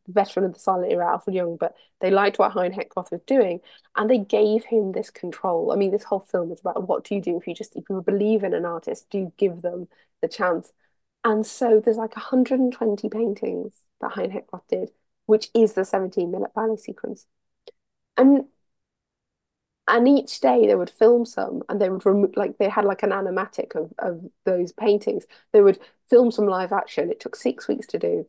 [0.08, 3.62] veteran of the silent era, Alfred Junge, but they liked what Hein Heckroth was doing,
[3.98, 5.72] and they gave him this control.
[5.74, 7.86] I mean, this whole film is about what do you do if you just if
[7.90, 9.88] you believe in an artist, do you give them
[10.22, 10.74] the chance?
[11.26, 14.92] And so there's like 120 paintings that Hein Heckroth did,
[15.26, 17.28] which is the 17 minute ballet sequence.
[18.18, 18.48] And
[19.88, 23.04] and each day they would film some and they would remove like they had like
[23.04, 25.26] an animatic of, of those paintings.
[25.52, 27.12] They would film some live action.
[27.12, 28.28] It took six weeks to do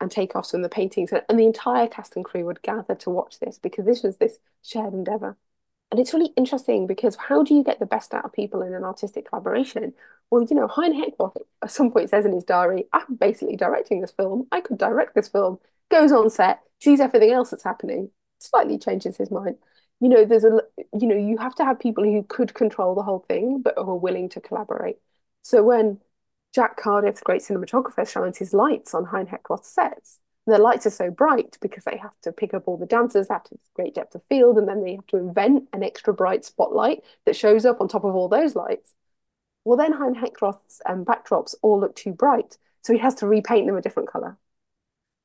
[0.00, 1.12] and take off some of the paintings.
[1.12, 4.18] And, and the entire cast and crew would gather to watch this because this was
[4.18, 5.36] this shared endeavor.
[5.90, 8.74] And it's really interesting because how do you get the best out of people in
[8.74, 9.94] an artistic collaboration?
[10.34, 14.00] Well, you know, Hein Heckroth at some point says in his diary, I'm basically directing
[14.00, 14.48] this film.
[14.50, 15.60] I could direct this film.
[15.92, 18.10] Goes on set, sees everything else that's happening,
[18.40, 19.58] slightly changes his mind.
[20.00, 20.60] You know, there's a,
[20.98, 23.82] you know, you have to have people who could control the whole thing, but who
[23.82, 24.96] are willing to collaborate.
[25.42, 26.00] So when
[26.52, 30.18] Jack Cardiff, the great cinematographer, shines his lights on Hein Heckroth's sets,
[30.48, 33.48] the lights are so bright because they have to pick up all the dancers at
[33.52, 37.04] a great depth of field, and then they have to invent an extra bright spotlight
[37.24, 38.96] that shows up on top of all those lights.
[39.64, 43.66] Well, then Hein Heckroth's um, backdrops all look too bright, so he has to repaint
[43.66, 44.36] them a different color.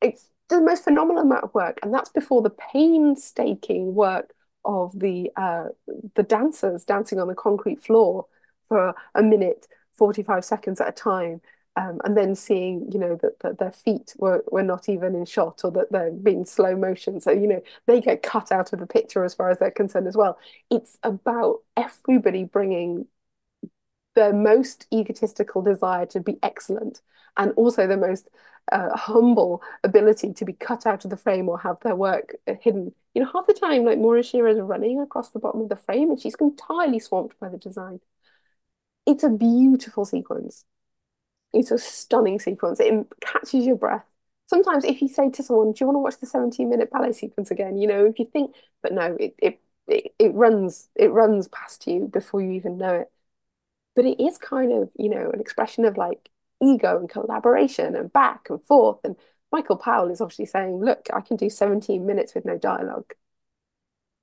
[0.01, 4.33] It's the most phenomenal amount of work, and that's before the painstaking work
[4.65, 5.65] of the uh,
[6.15, 8.25] the dancers dancing on the concrete floor
[8.67, 11.41] for a minute, 45 seconds at a time,
[11.75, 15.25] um, and then seeing you know that, that their feet were, were not even in
[15.25, 18.79] shot or that they're being slow motion so you know they get cut out of
[18.79, 20.37] the picture as far as they're concerned as well
[20.69, 23.05] it's about everybody bringing
[24.20, 27.01] their most egotistical desire to be excellent
[27.38, 28.30] and also the most
[28.72, 32.93] uh, humble ability to be cut out of the frame or have their work hidden
[33.13, 35.76] you know half the time like Moira Shearer is running across the bottom of the
[35.76, 37.99] frame and she's entirely swamped by the design
[39.05, 40.65] it's a beautiful sequence
[41.53, 42.80] it's a stunning sequence.
[42.80, 44.05] It catches your breath.
[44.47, 47.13] Sometimes, if you say to someone, "Do you want to watch the 17 minute ballet
[47.13, 51.11] sequence again?" You know, if you think, but no, it it it, it runs it
[51.11, 53.11] runs past you before you even know it.
[53.99, 56.29] But it is kind of you know an expression of like
[56.61, 58.99] ego and collaboration and back and forth.
[59.03, 59.17] And
[59.51, 63.13] Michael Powell is obviously saying, "Look, I can do 17 minutes with no dialogue.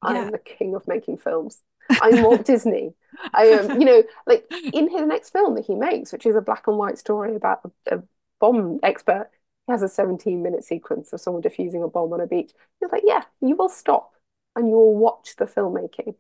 [0.03, 1.63] I am the king of making films."
[2.01, 2.95] I'm Walt Disney.
[3.35, 6.41] I am, you know, like in his next film that he makes, which is a
[6.41, 7.61] black and white story about
[7.91, 8.03] a, a
[8.41, 9.31] bomb expert,
[9.67, 12.53] he has a 17 minute sequence of someone defusing a bomb on a beach.
[12.81, 14.15] He's like, yeah, you will stop
[14.57, 16.17] and you will watch the filmmaking.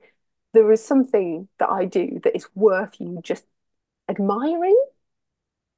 [0.56, 3.44] There is something that I do that is worth you just
[4.08, 4.82] admiring.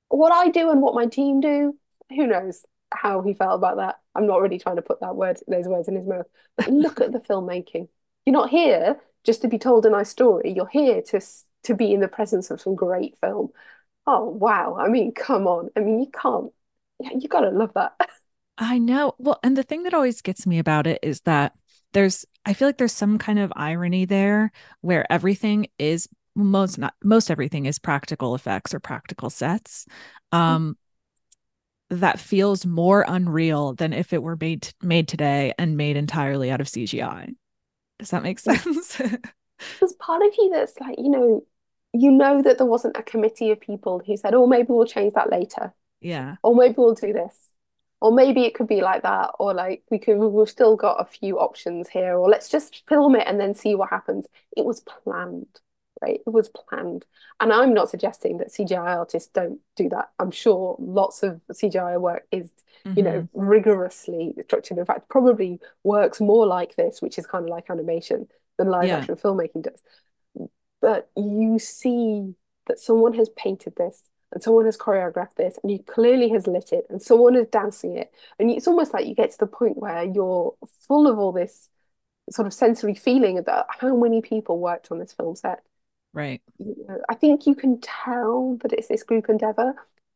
[0.07, 1.77] What I do and what my team do,
[2.11, 3.99] who knows how he felt about that.
[4.15, 6.27] I'm not really trying to put that word, those words in his mouth.
[6.57, 7.89] But look at the filmmaking.
[8.25, 10.53] You're not here just to be told a nice story.
[10.55, 11.21] You're here to
[11.65, 13.49] to be in the presence of some great film.
[14.07, 14.77] Oh wow!
[14.79, 15.71] I mean, come on.
[15.75, 16.53] I mean, you can't.
[17.01, 17.95] You gotta love that.
[18.59, 19.17] I know.
[19.19, 21.55] Well, and the thing that always gets me about it is that
[21.93, 22.25] there's.
[22.45, 27.31] I feel like there's some kind of irony there where everything is most not most
[27.31, 29.87] everything is practical effects or practical sets.
[30.33, 30.39] Mm-hmm.
[30.39, 30.77] Um,
[31.93, 32.01] mm-hmm.
[32.01, 36.61] that feels more unreal than if it were made made today and made entirely out
[36.61, 37.35] of CGI.
[37.99, 38.97] Does that make sense?
[39.81, 41.45] There's part of you that's like, you know,
[41.93, 45.15] you know that there wasn't a committee of people who said, oh, maybe we'll change
[45.15, 45.75] that later.
[46.01, 46.37] Yeah.
[46.43, 47.51] Or maybe we'll do this.
[48.01, 49.31] Or maybe it could be like that.
[49.39, 52.17] Or like we could we've still got a few options here.
[52.17, 54.27] Or let's just film it and then see what happens.
[54.57, 55.61] It was planned,
[56.01, 56.21] right?
[56.27, 57.05] It was planned.
[57.41, 60.11] And I'm not suggesting that CGI artists don't do that.
[60.19, 62.53] I'm sure lots of CGI work is,
[62.95, 63.29] you know, Mhm.
[63.33, 64.79] rigorously structured.
[64.79, 68.29] In fact, probably works more like this, which is kind of like animation
[68.59, 68.99] than live Yeah.
[68.99, 69.83] action filmmaking does.
[70.81, 72.35] But you see
[72.67, 76.73] that someone has painted this and someone has choreographed this and he clearly has lit
[76.73, 78.13] it and someone is dancing it.
[78.39, 80.55] And it's almost like you get to the point where you're
[80.87, 81.71] full of all this
[82.31, 85.61] sort of sensory feeling about how many people worked on this film set.
[86.13, 86.43] Right.
[86.59, 89.75] You know, I think you can tell that it's this group endeavor,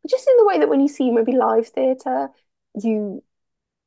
[0.09, 2.29] just in the way that when you see maybe live theatre,
[2.75, 3.23] you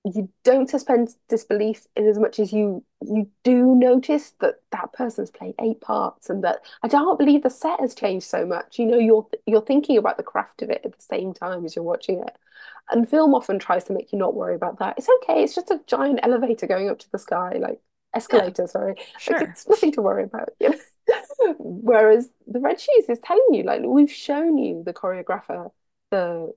[0.05, 5.31] you don't suspend disbelief in as much as you you do notice that that person's
[5.31, 8.79] played eight parts and that I don't believe the set has changed so much.
[8.79, 11.75] You know, you're you're thinking about the craft of it at the same time as
[11.75, 12.37] you're watching it.
[12.91, 14.97] And film often tries to make you not worry about that.
[14.97, 17.79] It's okay, it's just a giant elevator going up to the sky, like
[18.13, 18.95] escalator, sorry.
[19.27, 19.41] Like Sure.
[19.41, 20.75] it's nothing to worry about, you know.
[21.59, 25.71] Whereas the Red Shoes is telling you, like we've shown you the choreographer,
[26.11, 26.53] the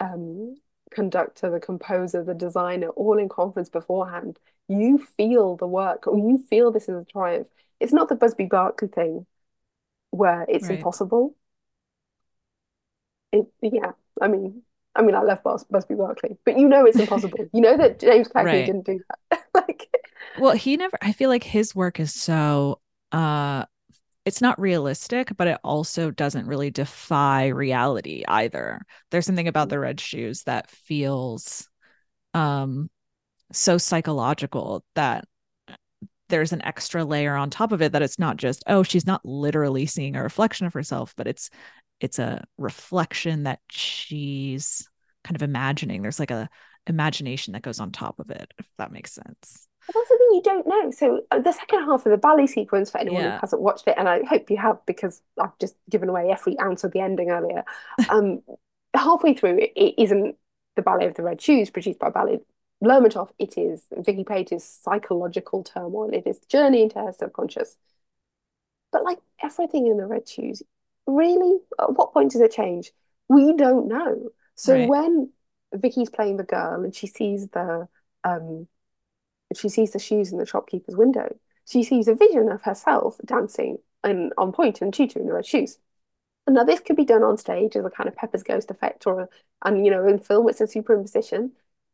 [0.00, 0.56] um
[0.90, 4.38] conductor, the composer, the designer, all in conference beforehand.
[4.68, 7.48] You feel the work, or you feel this is a triumph.
[7.80, 9.26] It's not the Busby Berkeley thing
[10.10, 10.70] where it's Right.
[10.70, 11.36] impossible.
[13.32, 14.62] It, yeah, I mean,
[14.96, 17.48] I mean, I love Bus Busby Berkeley, but you know it's impossible.
[17.52, 18.64] You know that James Cagney Right.
[18.64, 19.40] didn't do that.
[19.54, 19.88] Like,
[20.34, 22.80] Well, he never, I feel like his work is so,
[23.12, 23.66] uh,
[24.24, 28.80] it's not realistic, but it also doesn't really defy reality either.
[29.10, 31.68] There's something about the red shoes that feels
[32.34, 32.90] um
[33.52, 35.24] so psychological that
[36.28, 39.24] there's an extra layer on top of it that it's not just, oh, she's not
[39.24, 41.50] literally seeing a reflection of herself, but it's
[42.00, 44.88] it's a reflection that she's
[45.24, 46.00] kind of imagining.
[46.02, 46.48] There's like a
[46.86, 49.68] imagination that goes on top of it, if that makes sense.
[49.92, 50.90] That's the thing you don't know.
[50.92, 53.32] So uh, the second half of the ballet sequence, for anyone Yeah.
[53.36, 56.58] who hasn't watched it, and I hope you have because I've just given away every
[56.60, 57.64] ounce of the ending earlier.
[58.10, 58.42] Um,
[58.94, 60.36] halfway through, it, it isn't
[60.76, 62.40] the Ballet of the Red Shoes produced by Ballet
[62.84, 63.30] Lermontov.
[63.38, 66.10] It is Vicky Page's psychological turmoil.
[66.12, 67.76] It is the journey into her subconscious.
[68.92, 70.62] But like everything in the Red Shoes,
[71.06, 72.92] really, at what point does it change?
[73.28, 74.30] We don't know.
[74.56, 74.88] So Right.
[74.88, 75.30] when
[75.72, 77.88] Vicky's playing the girl and she sees the
[78.24, 78.66] um
[79.58, 81.36] she sees the shoes in the shopkeeper's window.
[81.68, 85.46] She sees a vision of herself dancing and on point and tutu in the red
[85.46, 85.78] shoes.
[86.46, 89.06] And now this could be done on stage as a kind of Pepper's Ghost effect,
[89.06, 89.28] or
[89.64, 91.52] and you know in film it's a superimposition.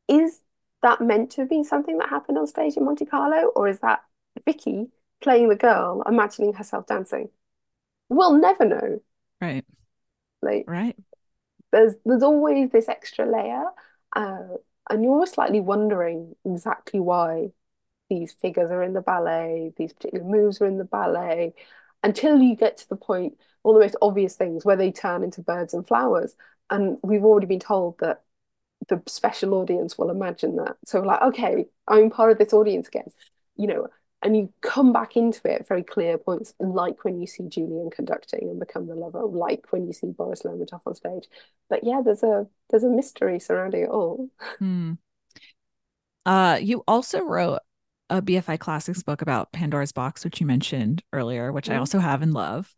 [0.09, 0.41] Is
[0.83, 4.05] that meant to be something that happened on stage in Monte Carlo, or is that
[4.45, 4.89] Vicky
[5.21, 7.31] playing the girl, imagining herself dancing?
[8.09, 9.01] We'll never know.
[9.41, 9.65] Right.
[10.43, 10.97] Like Right.
[11.73, 13.65] there's there's always this extra layer,
[14.15, 14.57] uh,
[14.91, 17.51] and you're always slightly wondering exactly why
[18.09, 21.55] these figures are in the ballet, these particular moves are in the ballet,
[22.03, 25.41] until you get to the point, all the most obvious things where they turn into
[25.43, 26.37] birds and flowers.
[26.71, 28.23] And we've already been told that
[28.89, 30.77] the special audience will imagine that.
[30.85, 33.11] So like, okay, I'm part of this audience again,
[33.57, 33.89] you know,
[34.23, 37.91] and you come back into it at very clear points, like when you see Julian
[37.91, 41.29] conducting and become the lover, like when you see Boris Lermontov on stage.
[41.69, 44.31] But yeah, there's a there's a mystery surrounding it all.
[44.59, 44.95] Hmm.
[46.25, 47.61] Uh, you also wrote
[48.11, 51.79] a BFI Classics book about Pandora's Box, which you mentioned earlier, which I Mhm.
[51.79, 52.73] also have and love.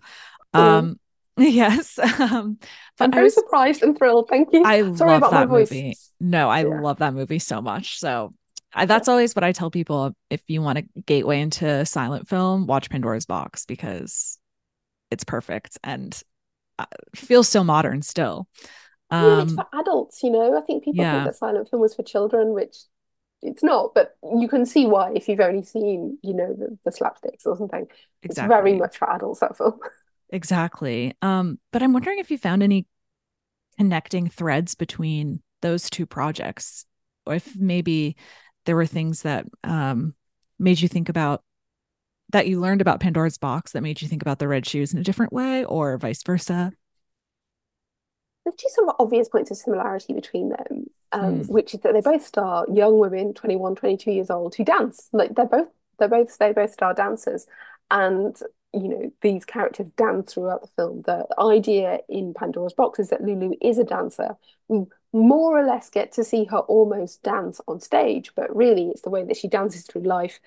[0.55, 0.89] Cool.
[0.89, 0.99] Um,
[1.39, 1.99] yes.
[1.99, 2.59] Um,
[3.01, 4.29] I'm I very was surprised and thrilled.
[4.29, 4.65] Thank you.
[4.65, 5.83] I Sorry love about my that voice.
[5.83, 5.99] movie.
[6.21, 6.83] No, I Yeah.
[6.83, 7.99] love that movie so much.
[7.99, 8.35] So
[8.75, 10.15] I, that's always what I tell people.
[10.31, 14.39] If you want a gateway into silent film, watch Pandora's Box because
[15.11, 16.21] it's perfect and
[16.79, 18.47] uh, feels so modern still.
[19.21, 20.57] Yeah, it's Um, for adults, you know.
[20.57, 21.13] I think people yeah.
[21.13, 22.77] think that silent film was for children, which
[23.43, 26.91] it's not, but you can see why if you've only seen, you know, the, the
[26.91, 27.87] slapsticks or something.
[28.23, 29.79] It's very much for adults, that film.
[30.31, 31.15] Exactly.
[31.23, 32.87] Um, but I'm wondering if you found any
[33.79, 36.85] connecting threads between those two projects,
[37.25, 38.17] or if maybe
[38.69, 40.15] there were things that um,
[40.59, 41.43] made you think about
[42.33, 44.99] that you learned about Pandora's box that made you think about the red shoes in
[44.99, 46.71] a different way, or vice versa.
[48.45, 51.49] There's two sort of obvious points of similarity between them, um, Mm.
[51.49, 55.09] which is that they both star young women, 21, 22 years old, who dance.
[55.13, 57.47] Like they're both they're both they both star dancers.
[57.91, 58.39] And
[58.83, 61.03] you know, these characters dance throughout the film.
[61.03, 64.37] The idea in Pandora's Box is that Lulu is a dancer.
[64.69, 69.03] We more or less get to see her almost dance on stage, but really it's
[69.03, 70.41] the way that she dances through life,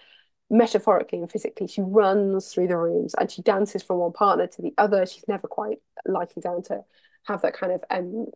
[0.50, 1.68] metaphorically and physically.
[1.68, 5.06] She runs through the rooms and she dances from one partner to the other.
[5.06, 6.84] She's never quite liking down to
[7.24, 8.28] have that kind of um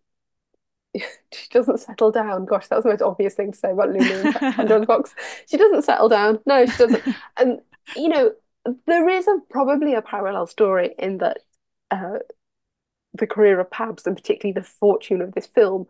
[1.33, 2.45] she doesn't settle down.
[2.45, 5.13] Gosh, that was the most obvious thing to say about Lulu in Pandora's box.
[5.49, 6.39] She doesn't settle down.
[6.45, 7.03] No, she doesn't.
[7.37, 7.59] And
[7.95, 8.31] you know,
[8.88, 11.39] there is a probably a parallel story in that
[11.91, 12.20] uh,
[13.13, 15.88] the career of Pabst and particularly the fortune of this film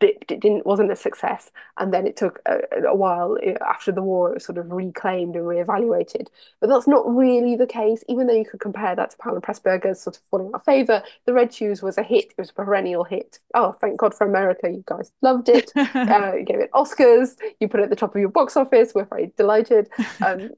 [0.00, 0.30] dipped.
[0.30, 3.36] It didn't wasn't a success, and then it took a, a while
[3.66, 4.30] after the war.
[4.30, 6.28] It was sort of reclaimed and reevaluated.
[6.60, 8.04] But that's not really the case.
[8.08, 11.02] Even though you could compare that to and Pressburger's sort of falling out of favor,
[11.26, 12.26] The Red Shoes was a hit.
[12.26, 13.38] It was a perennial hit.
[13.54, 14.68] Oh, thank God for America!
[14.70, 15.72] You guys loved it.
[15.76, 17.36] uh, you gave it Oscars.
[17.60, 18.94] You put it at the top of your box office.
[18.94, 19.88] We're very delighted.
[20.24, 20.50] Um,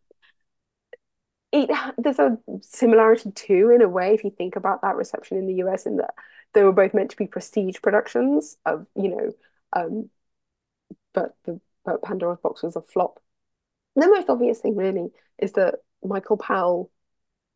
[1.57, 5.47] it, there's a similarity too, in a way, if you think about that reception in
[5.47, 6.15] the US, in that
[6.53, 9.33] they were both meant to be prestige productions of, you know,
[9.73, 10.11] um,
[11.13, 13.21] but the but Pandora's Box was a flop.
[13.95, 16.91] The most obvious thing, really, is that Michael Powell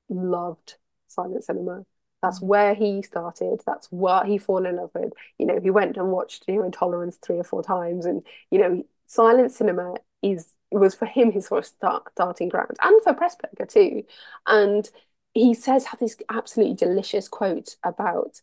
[0.09, 0.76] loved
[1.09, 1.84] silent cinema.
[2.22, 2.46] That's mm.
[2.46, 3.61] where he started.
[3.66, 5.12] That's what he fell in love with.
[5.38, 8.59] You know, he went and watched you know Intolerance three or four times, and you
[8.59, 13.14] know, silent cinema is was for him his sort of start, starting ground, and for
[13.14, 14.04] Pressburger too.
[14.46, 14.88] And
[15.34, 18.40] he says have this absolutely delicious quote about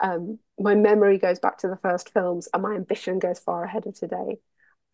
[0.00, 3.86] um, my memory goes back to the first films, and my ambition goes far ahead
[3.86, 4.38] of today.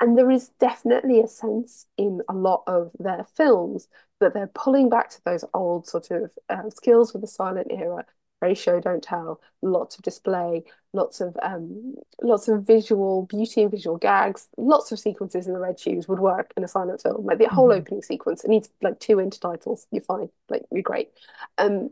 [0.00, 3.88] And there is definitely a sense in a lot of their films
[4.20, 8.04] that they're pulling back to those old sort of uh, skills of the silent era
[8.40, 9.40] very show don't tell.
[9.62, 10.64] Lots of display
[10.96, 14.48] lots of um lots of visual beauty and visual gags.
[14.56, 17.24] Lots of sequences in the red shoes would work in a silent film.
[17.24, 17.80] Like the whole mm-hmm.
[17.80, 19.86] opening sequence it needs like two intertitles.
[19.92, 20.30] You're fine.
[20.48, 21.10] Like you're great.
[21.58, 21.90] Um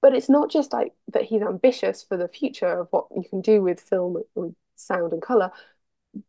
[0.00, 3.40] but it's not just like that he's ambitious for the future of what you can
[3.40, 5.50] do with film with sound and color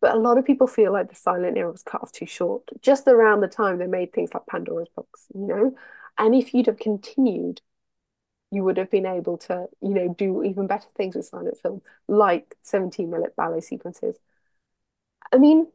[0.01, 2.63] but a lot of people feel like the silent era was cut off too short
[2.81, 5.75] just around the time they made things like pandora's box you know?
[6.17, 7.61] And if you'd have continued
[8.51, 11.81] you would have been able to, you know, do even better things with silent film,
[12.07, 14.17] like 17 minute ballet sequences.
[15.31, 15.67] I mean,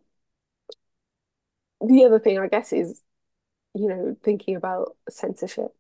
[1.81, 3.03] the other thing, I guess, is,
[3.75, 5.75] you know, thinking about censorship.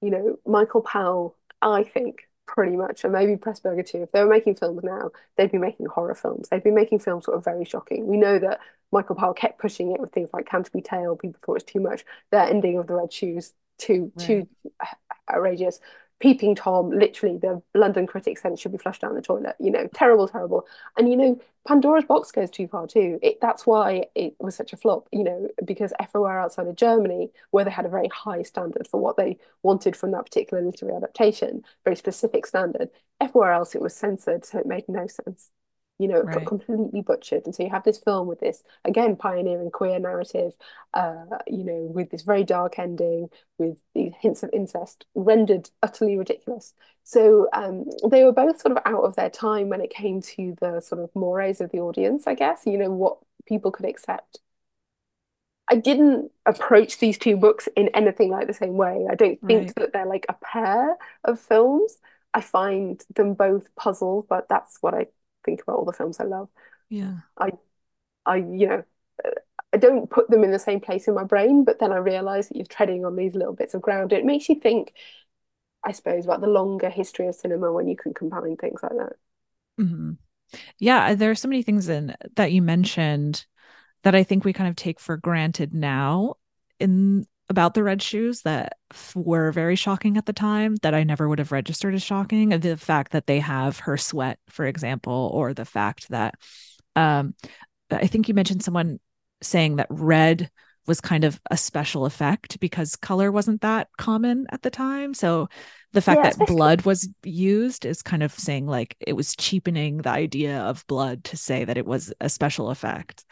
[0.00, 4.30] You know, Michael Powell, I think, pretty much, and maybe Pressburger too, if they were
[4.30, 6.48] making films now, they'd be making horror films.
[6.48, 8.06] They'd be making films sort of very shocking.
[8.06, 8.60] We know that
[8.92, 11.16] Michael Powell kept pushing it with things like Canterbury Tale.
[11.16, 12.04] People thought it was too much.
[12.30, 14.26] Their ending of The Red Shoes, too, right.
[14.26, 14.48] too
[15.30, 15.80] outrageous.
[16.20, 19.56] Peeping Tom, literally, the London critics said it should be flushed down the toilet.
[19.58, 20.66] You know, terrible, terrible.
[20.98, 23.18] And you know, Pandora's Box goes too far too.
[23.22, 25.08] It, that's why it was such a flop.
[25.12, 29.00] You know, because everywhere outside of Germany, where they had a very high standard for
[29.00, 33.96] what they wanted from that particular literary adaptation, very specific standard, everywhere else it was
[33.96, 35.50] censored, so it made no sense
[36.00, 36.46] you know, right.
[36.46, 37.44] completely butchered.
[37.44, 40.54] And so you have this film with this, again, pioneering queer narrative,
[40.94, 43.28] uh, you know, with this very dark ending,
[43.58, 46.72] with these hints of incest, rendered utterly ridiculous.
[47.04, 50.56] So um, they were both sort of out of their time when it came to
[50.58, 54.38] the sort of mores of the audience, I guess, you know, what people could accept.
[55.68, 59.06] I didn't approach these two books in anything like the same way.
[59.08, 59.74] I don't think right.
[59.76, 61.98] that they're like a pair of films.
[62.32, 65.06] I find them both puzzles, but that's what I
[65.44, 66.48] think about all the films I love.
[66.88, 67.18] Yeah.
[67.38, 67.52] I,
[68.26, 68.84] I, you know,
[69.72, 72.48] I don't put them in the same place in my brain, but then I realize
[72.48, 74.12] that you're treading on these little bits of ground.
[74.12, 74.92] It makes you think,
[75.84, 79.12] I suppose, about the longer history of cinema when you can combine things like that.
[79.80, 80.12] Mm-hmm.
[80.78, 83.46] Yeah, there are so many things in that you mentioned
[84.02, 86.34] that I think we kind of take for granted now
[86.80, 88.74] in about the red shoes that
[89.14, 92.50] were very shocking at the time that I never would have registered as shocking.
[92.50, 96.36] The fact that they have her sweat, for example, or the fact that
[96.94, 97.34] um,
[97.90, 99.00] I think you mentioned someone
[99.42, 100.48] saying that red
[100.86, 105.12] was kind of a special effect because color wasn't that common at the time.
[105.12, 105.48] So
[105.92, 109.98] the fact yeah, that blood was used is kind of saying like it was cheapening
[109.98, 113.24] the idea of blood to say that it was a special effect.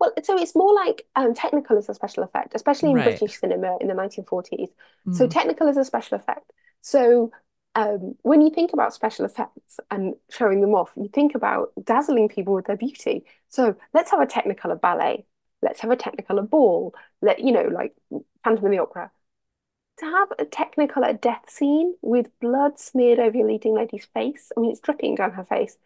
[0.00, 3.04] Well, so it's more like um, Technicolor is a special effect, especially in right.
[3.04, 4.68] British cinema in the 1940s.
[5.06, 5.14] Mm.
[5.14, 6.52] So technical is a special effect.
[6.82, 7.32] So
[7.74, 12.28] um, when you think about special effects and showing them off, you think about dazzling
[12.28, 13.24] people with their beauty.
[13.48, 15.26] So let's have a Technicolor ballet.
[15.62, 16.94] Let's have a Technicolor ball.
[17.20, 17.94] Let you know, like
[18.44, 19.10] Phantom of the Opera.
[19.98, 24.52] To have a Technicolor death scene with blood smeared over your leading lady's face.
[24.56, 25.76] I mean, it's dripping down her face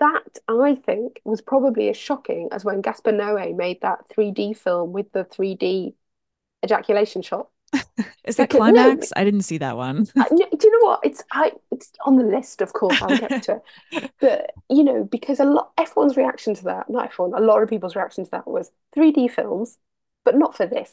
[0.00, 4.92] that I think was probably as shocking as when Gaspar Noé made that 3D film
[4.92, 5.94] with the 3D
[6.64, 7.48] ejaculation shot.
[8.24, 9.12] Is that because, climax?
[9.14, 10.04] No, I didn't see that one.
[10.04, 11.00] do you know what?
[11.02, 11.52] It's I.
[11.70, 13.00] It's on the list, of course.
[13.02, 13.60] I'll get to
[13.92, 14.10] it.
[14.20, 17.68] But you know, because a lot, everyone's reaction to that, not everyone, a lot of
[17.68, 19.78] people's reaction to that was 3D films,
[20.24, 20.90] but not for this.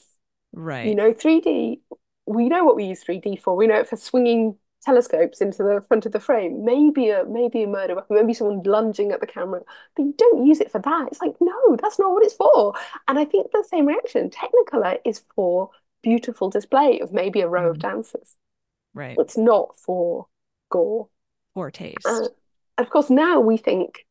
[0.54, 0.88] Right.
[0.88, 1.80] You know, 3D.
[2.26, 3.56] We know what we use 3D for.
[3.56, 6.66] We know it for swinging telescopes into the front of the frame.
[6.66, 9.62] Maybe a maybe a murder weapon, maybe someone lunging at the camera.
[9.96, 11.08] But you don't use it for that.
[11.08, 12.74] It's like, no, that's not what it's for.
[13.08, 14.30] And I think the same reaction.
[14.30, 15.70] Technicolor is for
[16.02, 17.72] beautiful display of maybe a row mm.
[17.72, 18.36] of dancers.
[18.94, 19.16] Right.
[19.20, 20.28] It's not for
[20.70, 21.08] gore.
[21.56, 22.06] Or taste.
[22.06, 22.28] Uh,
[22.78, 24.06] of course, now we think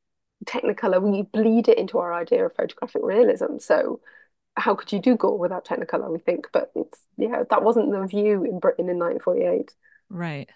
[0.47, 3.59] Technicolor, we bleed it into our idea of photographic realism.
[3.59, 4.01] So
[4.57, 8.07] how could you do gore without Technicolor, we think, but it's yeah, that wasn't the
[8.07, 9.75] view in Britain in 1948.
[10.09, 10.49] Right.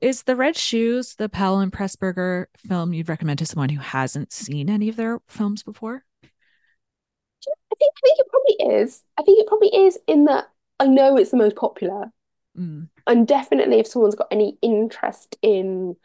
[0.00, 4.32] Is The Red Shoes the Powell and Pressburger film you'd recommend to someone who hasn't
[4.32, 6.04] seen any of their films before?
[6.24, 9.02] I think I think it probably is.
[9.18, 10.46] I think it probably is in that
[10.78, 12.12] I know it's the most popular.
[12.56, 12.88] Mm.
[13.06, 15.96] And definitely if someone's got any interest in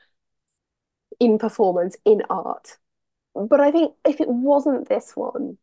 [1.20, 2.78] in performance, in art.
[3.36, 5.58] But I think if it wasn't this one,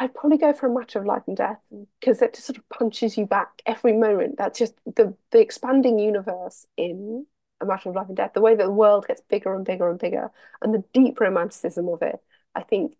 [0.00, 1.60] I'd probably go for a matter of life and death
[2.00, 4.38] because it just sort of punches you back every moment.
[4.38, 7.26] That's just the the expanding universe in
[7.60, 9.90] a matter of life and death, the way that the world gets bigger and bigger
[9.90, 10.30] and bigger,
[10.62, 12.18] and the deep romanticism of it.
[12.54, 12.94] I think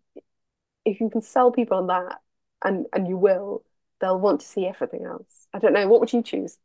[0.85, 2.21] if you can sell people on that,
[2.63, 3.63] and and you will,
[3.99, 5.47] they'll want to see everything else.
[5.55, 5.87] I don't know.
[5.87, 6.59] What would you choose?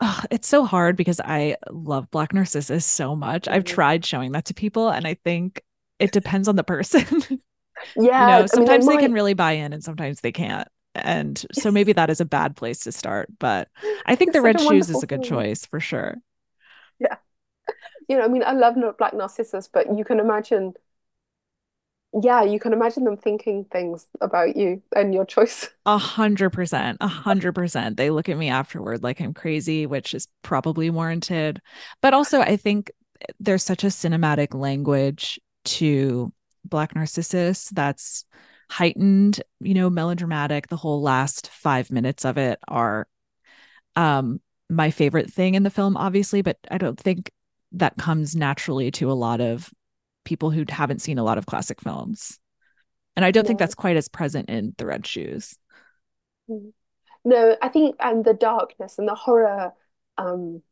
[0.00, 3.42] Oh, it's so hard because I love Black Narcissus so much.
[3.42, 3.54] Mm-hmm.
[3.54, 5.64] I've tried showing that to people, and I think
[5.98, 7.40] it depends on the person.
[7.96, 8.36] Yeah.
[8.36, 10.68] you know, sometimes I mean, they can really buy in and sometimes they can't.
[10.94, 13.28] And so maybe that is a bad place to start.
[13.38, 13.68] But
[14.06, 16.16] I think the red shoes is a good choice for sure.
[16.98, 17.16] Yeah.
[18.08, 20.72] You know, I mean, I love Black Narcissus, but you can imagine,
[22.22, 25.68] yeah, you can imagine them thinking things about you and your choice.
[25.86, 26.98] A hundred percent.
[27.00, 27.96] A hundred percent.
[27.96, 31.60] They look at me afterward like I'm crazy, which is probably warranted.
[32.00, 32.90] But also, I think
[33.38, 36.32] there's such a cinematic language to
[36.68, 38.24] Black Narcissus that's
[38.70, 40.68] heightened, you know, melodramatic.
[40.68, 43.06] The whole last five minutes of it are
[43.96, 44.40] um
[44.70, 47.32] my favorite thing in the film, obviously, but I don't think
[47.72, 49.72] that comes naturally to a lot of
[50.24, 52.38] people who haven't seen a lot of classic films.
[53.16, 55.56] And I don't think that's quite as present in The Red Shoes.
[56.50, 56.72] Mm.
[57.24, 59.72] No, I think and the darkness and the horror
[60.16, 60.62] um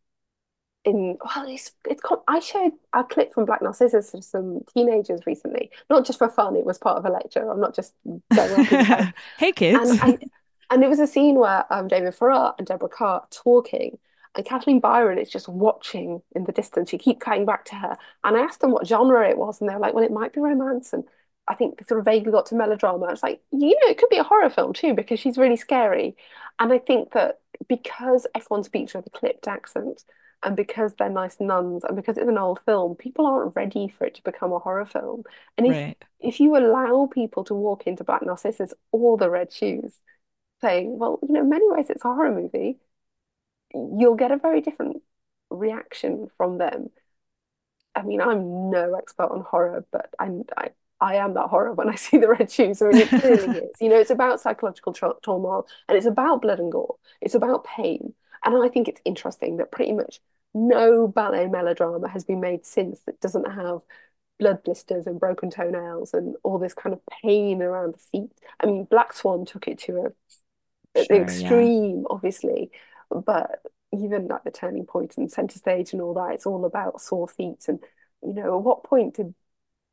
[0.86, 5.20] in well it's it's called, I showed a clip from Black Narcissus to some teenagers
[5.26, 5.70] recently.
[5.90, 7.50] Not just for fun it was part of a lecture.
[7.50, 7.92] I'm not just
[9.38, 9.90] hey kids.
[9.90, 10.24] And, and,
[10.70, 13.98] and, it was a scene where um, David Farrar and Deborah Kerr talking
[14.36, 16.92] and Kathleen Byron is just watching in the distance.
[16.92, 17.98] You keep cutting back to her.
[18.22, 20.32] And I asked them what genre it was and they were like well it might
[20.32, 20.92] be romance.
[20.92, 21.04] And
[21.48, 23.08] I think sort of vaguely got to melodrama.
[23.08, 26.16] It's like you know it could be a horror film too because she's really scary.
[26.60, 30.04] And I think that because everyone speaks with a clipped accent
[30.42, 34.06] and because they're nice nuns and because it's an old film people aren't ready for
[34.06, 35.22] it to become a horror film
[35.56, 35.96] and if right.
[36.20, 39.94] if you allow people to walk into black narcissus or the red shoes
[40.60, 42.78] saying well you know in many ways it's a horror movie
[43.74, 45.02] you'll get a very different
[45.50, 46.90] reaction from them
[47.94, 50.70] i mean i'm no expert on horror but i i
[51.00, 52.80] I am that horror when I see the red shoes.
[52.80, 53.80] I mean, it clearly is.
[53.80, 56.96] You know, it's about psychological tra- turmoil and it's about blood and gore.
[57.20, 58.14] It's about pain.
[58.46, 60.20] And I think it's interesting that pretty much
[60.54, 63.80] no ballet melodrama has been made since that doesn't have
[64.38, 68.30] blood blisters and broken toenails and all this kind of pain around the feet.
[68.60, 70.12] I mean, Black Swan took it to
[70.96, 72.06] a, sure, extreme, yeah.
[72.08, 72.70] obviously,
[73.10, 73.60] but
[73.92, 77.28] even like the turning point and center stage and all that, it's all about sore
[77.28, 77.64] feet.
[77.68, 77.80] And
[78.22, 79.34] you know, at what point did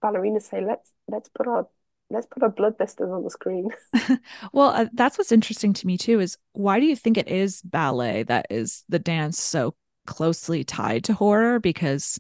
[0.03, 1.67] ballerinas say, "Let's let's put our
[2.09, 3.69] let's put our blood blisters on the screen.
[4.53, 7.61] well, uh, that's what's interesting to me too is why do you think it is
[7.61, 9.75] ballet that is the dance so
[10.05, 12.19] closely tied to horror because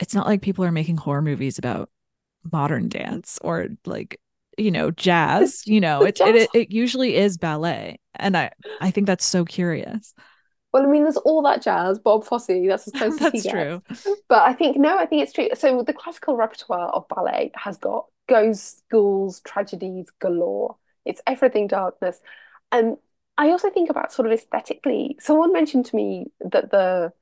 [0.00, 1.90] it's not like people are making horror movies about
[2.52, 4.20] modern dance or like
[4.58, 8.50] you know jazz you know it, it, it usually is ballet and i
[8.80, 10.14] i think that's so curious
[10.72, 13.48] well, I mean, there's all that jazz, Bob Fosse, that's as close as that's he
[13.48, 13.82] true.
[13.88, 14.06] Gets.
[14.28, 15.48] But I think, no, I think it's true.
[15.54, 20.76] So the classical repertoire of ballet has got ghosts, ghouls, tragedies galore.
[21.04, 22.20] It's everything darkness.
[22.72, 22.96] And
[23.38, 25.16] I also think about sort of aesthetically.
[25.20, 27.12] Someone mentioned to me that the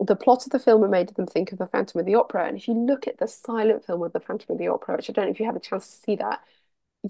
[0.00, 2.46] the plot of the film made them think of the Phantom of the Opera.
[2.48, 5.08] And if you look at the silent film of the Phantom of the Opera, which
[5.08, 6.40] I don't know if you had a chance to see that,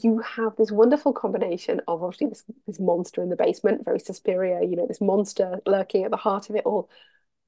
[0.00, 4.61] you have this wonderful combination of obviously this this monster in the basement, very Suspiria,
[4.62, 6.88] you know, this monster lurking at the heart of it all,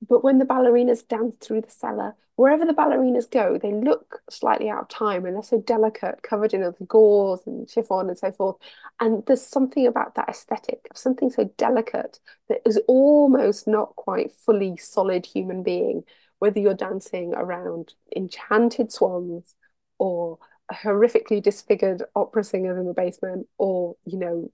[0.09, 4.68] but when the ballerinas dance through the cellar, wherever the ballerinas go, they look slightly
[4.68, 8.32] out of time and they're so delicate, covered in the gauze and chiffon and so
[8.32, 8.57] forth.
[9.00, 14.32] And there's something about that aesthetic of something so delicate that is almost not quite
[14.32, 16.05] fully solid human being,
[16.38, 19.55] whether you're dancing around enchanted swans
[19.98, 20.38] or
[20.72, 24.50] horrifically disfigured opera singers in the basement or, you know,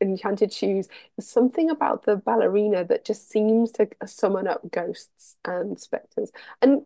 [0.00, 0.88] enchanted shoes.
[1.16, 6.30] There's something about the ballerina that just seems to summon up ghosts and specters.
[6.60, 6.82] And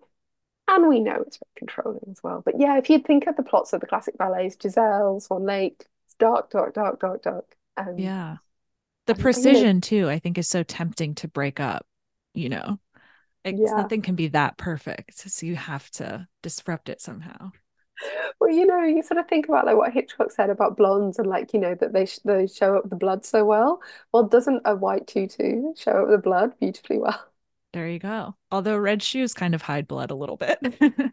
[0.68, 2.42] and we know it's very controlling as well.
[2.44, 5.84] But yeah, if you think of the plots of the classic ballets, Giselle, Swan Lake,
[6.06, 7.56] it's dark, dark, dark, dark, dark.
[7.76, 8.36] Um, yeah.
[9.06, 11.84] The precision too, I think, is so tempting to break up,
[12.34, 12.78] you know.
[13.42, 13.74] It's, yeah.
[13.74, 15.18] Nothing can be that perfect.
[15.18, 17.50] So you have to disrupt it somehow.
[18.40, 21.28] Well, you know, you sort of think about like what Hitchcock said about blondes and
[21.28, 23.80] like, you know, that they sh they show up the blood so well.
[24.12, 27.26] Well, doesn't a white tutu show up the blood beautifully well?
[27.72, 28.34] There you go.
[28.50, 30.58] Although red shoes kind of hide blood a little bit.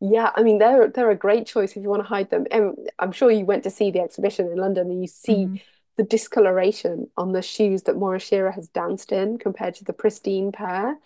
[0.00, 2.46] yeah, I mean they're they're a great choice if you want to hide them.
[2.50, 5.62] And I'm sure you went to see the exhibition in London and you see mm.
[5.96, 10.52] the discoloration on the shoes that Moira Shearer has danced in compared to the pristine
[10.52, 10.98] pair.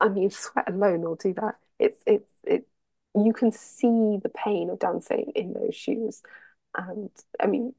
[0.00, 1.56] I mean, sweat alone will do that.
[1.78, 2.66] It's it's it
[3.14, 6.22] you can see the pain of dancing in those shoes.
[6.76, 7.74] And I mean,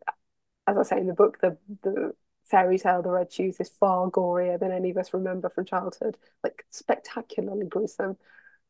[0.68, 2.14] as I say in the book, the the
[2.46, 6.18] fairy tale, the red shoes, is far gorier than any of us remember from childhood,
[6.44, 8.18] like spectacularly gruesome.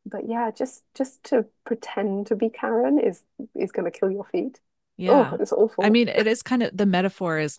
[0.06, 3.22] But yeah, just just to pretend to be Karen is
[3.54, 4.60] is going to kill your feet.
[5.00, 5.84] Oh, yeah, oh, it's awful.
[5.84, 7.58] I mean, it is kind of the metaphor is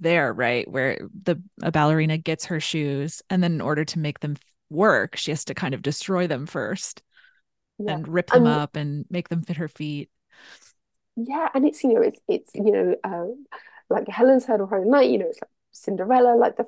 [0.00, 0.68] there, right?
[0.68, 4.36] Where the a ballerina gets her shoes, and then in order to make them
[4.70, 7.02] work, she has to kind of destroy them first
[7.78, 7.92] yeah.
[7.92, 10.10] and rip them and, up and make them fit her feet.
[11.16, 13.26] Yeah, and it's you know it's it's you know uh,
[13.88, 15.10] like Helen's Heard of Holy Night.
[15.10, 16.66] You know it's like Cinderella, like the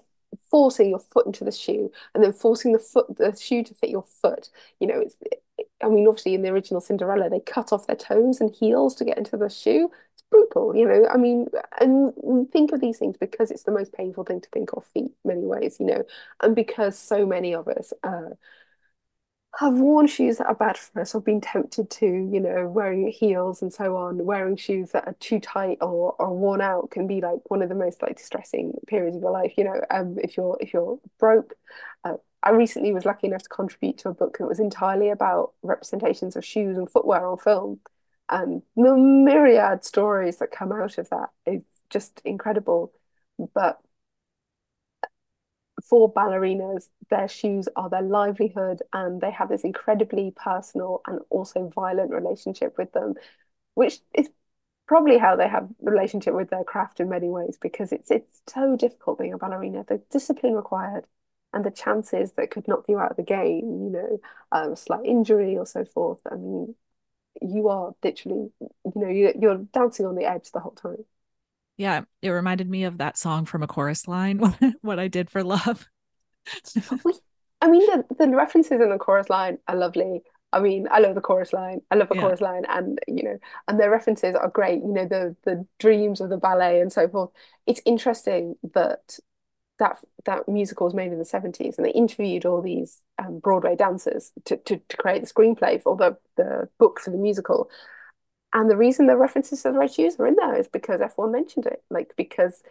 [0.51, 3.91] forcing your foot into the shoe and then forcing the foot the shoe to fit
[3.91, 4.51] your foot.
[4.81, 5.17] You know it's.
[5.23, 5.43] It,
[5.83, 9.05] I mean, obviously, in the original Cinderella, they cut off their toes and heels to
[9.05, 9.91] get into the shoe.
[10.15, 11.07] It's brutal, you know.
[11.07, 11.49] I mean,
[11.81, 14.85] and we think of these things because it's the most painful thing to think of
[14.87, 16.03] feet, many ways, you know,
[16.43, 18.31] and because so many of us uh,
[19.59, 23.09] have worn shoes that are bad for us or been tempted to, you know, wearing
[23.09, 27.07] heels and so on, wearing shoes that are too tight or, or worn out can
[27.07, 29.55] be like one of the most like distressing periods of your life.
[29.57, 31.55] You know, um, if you're if you're broke,
[32.05, 35.53] uh, I recently was lucky enough to contribute to a book that was entirely about
[35.63, 37.81] representations of shoes and footwear on film,
[38.29, 42.93] and the myriad stories that come out of that is just incredible.
[43.55, 43.81] But
[45.89, 51.69] for ballerinas, their shoes are their livelihood and they have this incredibly personal and also
[51.69, 53.15] violent relationship with them,
[53.75, 54.29] which is
[54.89, 58.77] probably how they have relationship with their craft in many ways because it's it's so
[58.77, 59.85] difficult being a ballerina.
[59.89, 61.07] The discipline required
[61.53, 64.19] and the chances that could knock you out of the game, you know,
[64.53, 66.21] um, slight injury or so forth.
[66.31, 66.75] I mean,
[67.43, 71.05] you are literally, you know, you, you're dancing on the edge the whole time.
[71.77, 74.39] Yeah, it reminded me of that song from a chorus line,
[74.81, 75.89] What I Did for Love.
[77.61, 80.23] I mean, the, the references in the chorus line are lovely.
[80.53, 81.81] I mean, I love the chorus line.
[81.91, 82.21] I love the yeah.
[82.23, 84.81] chorus line, and you know, and their references are great.
[84.81, 87.31] You know, the the dreams of the ballet and so forth.
[87.67, 89.19] It's interesting that
[89.79, 93.77] that that musical was made in the seventies, and they interviewed all these um, Broadway
[93.77, 97.69] dancers to, to to create the screenplay for the the book for the musical.
[98.53, 101.33] And the reason the references to the red shoes are in there is because F1
[101.33, 101.83] mentioned it.
[101.91, 102.63] Like because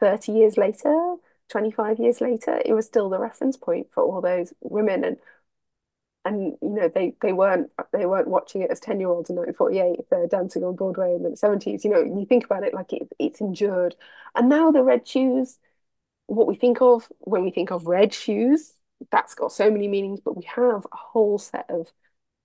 [0.00, 1.16] 30 years later,
[1.48, 5.18] 25 years later, it was still the reference point for all those women and
[6.24, 9.36] and you know they they weren't they weren't watching it as 10 year olds in
[9.36, 12.92] 1948 they're dancing on broadway in the 70s you know you think about it like
[12.92, 13.94] it, it's endured
[14.34, 15.58] and now the red shoes
[16.26, 18.74] what we think of when we think of red shoes
[19.10, 21.92] that's got so many meanings but we have a whole set of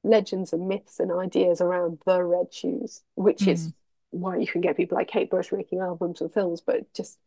[0.04, 3.54] legends and myths and ideas around the red shoes, which mm.
[3.54, 3.74] is
[4.12, 7.20] why you can get people like Kate Bush making albums and films, but just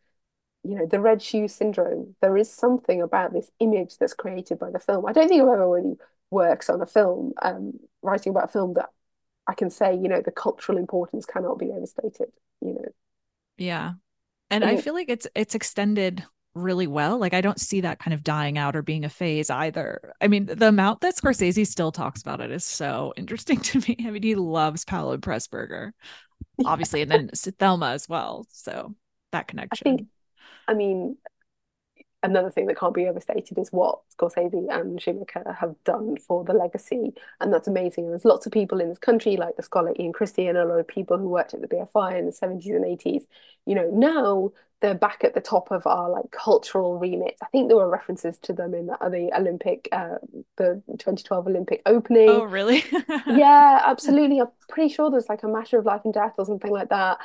[0.65, 2.15] you know, the red shoe syndrome.
[2.21, 5.07] There is something about this image that's created by the film.
[5.07, 5.97] I don't think I've ever really
[6.31, 8.91] worked on a film, um, writing about a film that
[9.47, 12.85] I can say, you know, the cultural importance cannot be overstated, you know.
[13.59, 13.93] Yeah.
[14.51, 17.19] And I feel like it's it's extended really well.
[17.19, 20.15] Like I don't see that kind of dying out or being a phase either.
[20.21, 23.97] I mean, the amount that Scorsese still talks about it is so interesting to me.
[24.07, 25.93] I mean, he loves and Pressburger,
[26.65, 28.47] obviously, and then Thelma as well.
[28.51, 28.95] So
[29.33, 29.87] that connection.
[29.87, 30.09] I think,
[30.69, 31.17] I mean,
[32.23, 36.53] another thing that can't be overstated is what Scorsese and Schoonmaker have done for the
[36.53, 38.05] legacy, and that's amazing.
[38.05, 40.65] And there's lots of people in this country, like the scholar Ian Christie, and a
[40.65, 43.23] lot of people who worked at the BFI in the 70s and 80s.
[43.67, 44.53] You know, now
[44.83, 47.37] they're back at the top of our like cultural remit.
[47.41, 50.17] I think there were references to them in the, the Olympic, uh,
[50.57, 52.29] the 2012 Olympic opening.
[52.29, 52.85] Oh, really?
[53.29, 54.41] yeah, absolutely.
[54.41, 57.19] I'm pretty sure there's like a matter of life and death or something like that.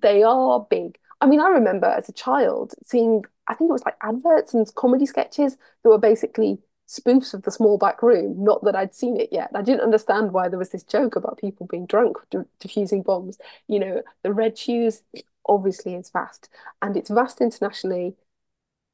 [0.00, 0.98] They are big.
[1.20, 4.72] I mean, I remember as a child seeing, I think it was like adverts and
[4.74, 6.58] comedy sketches that were basically
[6.88, 8.42] spoofs of the small back room.
[8.42, 9.50] Not that I'd seen it yet.
[9.54, 12.16] I didn't understand why there was this joke about people being drunk
[12.58, 13.38] diffusing bombs.
[13.68, 15.02] You know, the red shoes
[15.46, 16.48] obviously is vast,
[16.82, 18.16] and it's vast internationally.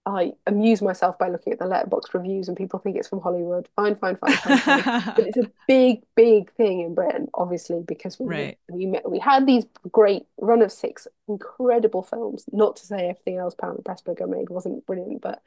[0.06, 3.68] I amuse myself by looking at the Letterboxd reviews, and people think it's from Hollywood.
[3.74, 5.02] Fine, fine, fine, fine, fine.
[5.16, 8.58] but it's a big, big thing in Britain, obviously, because we right.
[8.70, 12.44] we we had these great run of six incredible films.
[12.52, 15.42] Not to say everything else Powell and Pressburger made wasn't brilliant, but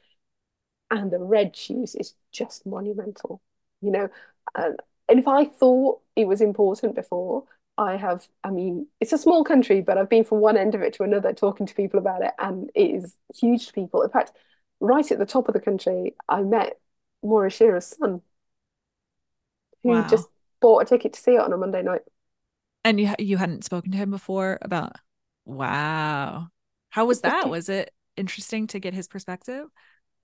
[0.90, 3.40] and the red shoes is just monumental,
[3.80, 4.10] you know.
[4.54, 7.44] And, and if I thought it was important before,
[7.78, 10.82] I have, I mean, it's a small country, but I've been from one end of
[10.82, 14.02] it to another talking to people about it, and it is huge to people.
[14.02, 14.32] In fact,
[14.80, 16.80] right at the top of the country, I met
[17.22, 18.22] Moira Shearer's son,
[19.82, 20.04] who Wow.
[20.04, 22.02] just bought a ticket to see it on a Monday night.
[22.84, 24.96] And you you hadn't spoken to him before about
[25.44, 26.48] wow.
[26.90, 27.48] How was that?
[27.48, 29.68] Was it interesting to get his perspective?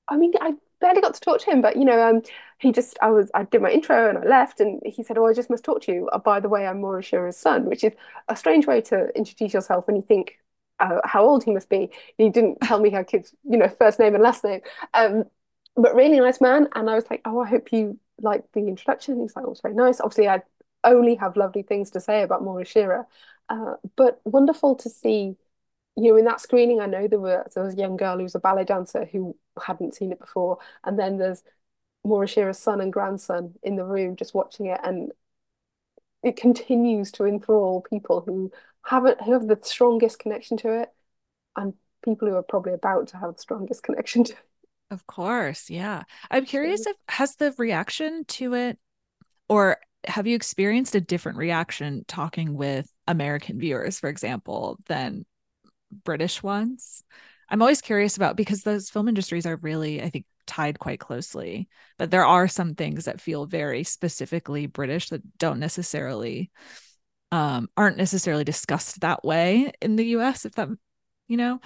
[0.09, 2.22] I mean, I barely got to talk to him, but you know, um,
[2.59, 5.26] he just, I was, I did my intro and I left, and he said, "Oh,
[5.26, 7.82] I just must talk to you." Uh, by the way, I'm Moira Shearer's son, which
[7.84, 7.92] is
[8.28, 10.38] a strange way to introduce yourself when you think
[10.80, 11.90] uh, how old he must be.
[12.18, 14.60] He didn't tell me her kid's, you know, first name and last name.
[14.94, 15.24] Um,
[15.76, 19.20] but really nice man, and I was like, "Oh, I hope you like the introduction."
[19.20, 20.42] He's like, "Oh, it's very nice." Obviously, I
[20.84, 23.06] only have lovely things to say about Moira Shearer,
[23.48, 25.36] uh, but wonderful to see
[25.96, 28.22] you know, in that screening, I know there were there was a young girl who
[28.24, 31.42] was a ballet dancer who hadn't seen it before, and then there's
[32.04, 35.12] Moira Shearer's son and grandson in the room just watching it, and
[36.22, 38.50] it continues to enthrall people who
[38.87, 40.89] haven't who have the strongest connection to it,
[41.57, 41.74] and
[42.05, 44.39] people who are probably about to have the strongest connection to it.
[44.91, 46.05] Of course, yeah.
[46.30, 48.78] I'm curious if has the reaction to it
[49.49, 55.24] or have you experienced a different reaction talking with American viewers, for example, than
[56.05, 57.03] British ones.
[57.49, 61.68] I'm always curious about because those film industries are really, I think, tied quite closely.
[61.99, 66.51] But there are some things that feel very specifically British that don't necessarily
[67.32, 70.68] um aren't necessarily discussed that way in the US, if that
[71.28, 71.60] you know.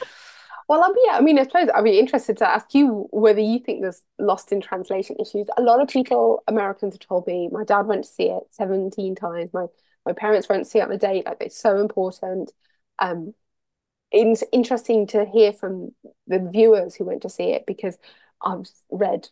[0.69, 3.59] Well, I'm yeah, I mean, I suppose I'd be interested to ask you whether you
[3.59, 5.49] think there's lost in translation issues.
[5.57, 9.17] A lot of people, Americans, have told me my dad went to see it 17
[9.17, 9.53] times.
[9.53, 9.67] My
[10.07, 11.27] my parents went to see it on the date.
[11.27, 12.53] Like it's so important.
[13.01, 13.35] Um,
[14.13, 15.93] it's interesting to hear from
[16.27, 17.99] the viewers who went to see it because
[18.43, 19.29] I've read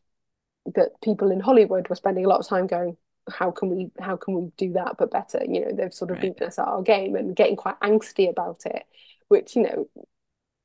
[0.74, 2.96] that people in Hollywood were spending a lot of time going,
[3.30, 5.40] how can we how can we do that but better?
[5.46, 6.22] You know, they've sort of Right.
[6.22, 8.84] beaten us at our game and getting quite angsty about it,
[9.28, 9.88] which, you know,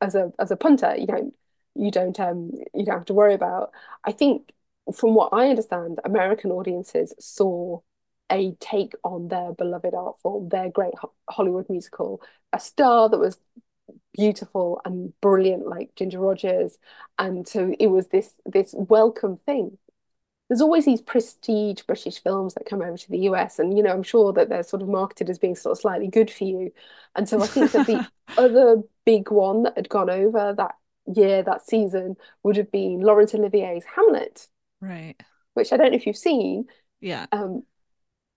[0.01, 1.33] as a as a punter, you don't
[1.75, 3.71] you don't um you don't have to worry about.
[4.03, 4.51] I think
[4.95, 7.79] from what I understand, American audiences saw
[8.31, 10.93] a take on their beloved art form, their great
[11.29, 12.21] Hollywood musical,
[12.53, 13.37] a star that was
[14.13, 16.77] beautiful and brilliant like Ginger Rogers.
[17.17, 19.77] And so it was this this welcome thing.
[20.49, 23.91] There's always these prestige British films that come over to the US, and you know,
[23.91, 26.71] I'm sure that they're sort of marketed as being sort of slightly good for you.
[27.15, 28.05] And so I think that the
[28.37, 30.75] other big one that had gone over that
[31.07, 34.47] year, that season, would have been Laurence Olivier's Hamlet,
[34.81, 35.15] Right.
[35.53, 36.65] which I don't know if you've seen.
[37.01, 37.27] Yeah.
[37.31, 37.63] Um,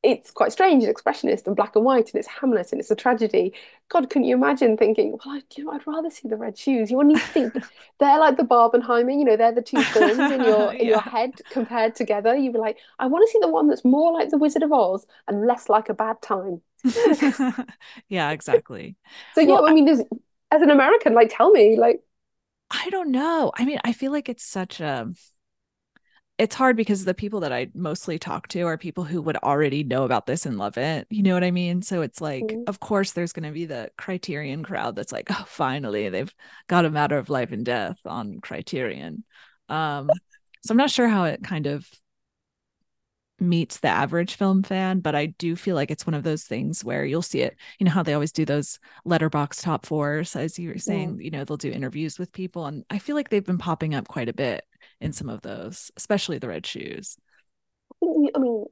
[0.07, 2.96] it's quite strange, it's expressionist and black and white, and it's Hamlet and it's a
[2.96, 3.52] tragedy.
[3.88, 6.90] God, couldn't you imagine thinking, well, I, you know, I'd rather see the red shoes.
[6.90, 7.54] You need to think
[7.98, 11.40] they're like the Barbenheimer, you know, they're the two films in your in your head
[11.50, 12.36] compared together.
[12.36, 14.72] You'd be like, I want to see the one that's more like The Wizard of
[14.72, 16.62] Oz and less like a bad time.
[18.09, 18.96] yeah, exactly.
[19.34, 22.02] So yeah, Well, I mean, as an American, like, tell me, like,
[22.70, 23.52] I don't know.
[23.54, 25.12] I mean, I feel like it's such a
[26.39, 29.84] it's hard because the people that I mostly talk to are people who would already
[29.84, 31.07] know about this and love it.
[31.09, 31.80] You know what I mean?
[31.80, 32.68] So it's like, Mm.
[32.68, 36.32] of course, there's going to be the Criterion crowd that's like, oh, finally, they've
[36.68, 39.24] got a matter of life and death on Criterion.
[39.70, 40.20] Um,
[40.62, 41.89] so I'm not sure how it kind of
[43.39, 46.82] meets the average film fan, but I do feel like it's one of those things
[46.84, 47.57] where you'll see it.
[47.78, 51.30] You know how they always do those Letterboxd top fours, as you were saying, you
[51.30, 52.66] know, they'll do interviews with people.
[52.66, 54.64] And I feel like they've been popping up quite a bit
[55.01, 57.16] in some of those, especially the red shoes.
[58.03, 58.66] I mean,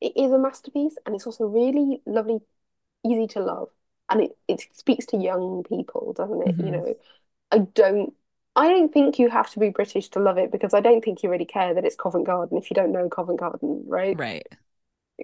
[0.00, 2.40] it is a masterpiece, and it's also really lovely,
[3.04, 3.70] easy to love,
[4.10, 6.56] and it it speaks to young people, doesn't it?
[6.58, 6.72] You Mhm.
[6.72, 6.96] know,
[7.52, 8.14] I don't.
[8.56, 11.22] I don't think you have to be British to love it because I don't think
[11.22, 14.18] you really care that it's Covent Garden if you don't know Covent Garden, right?
[14.18, 14.46] Right.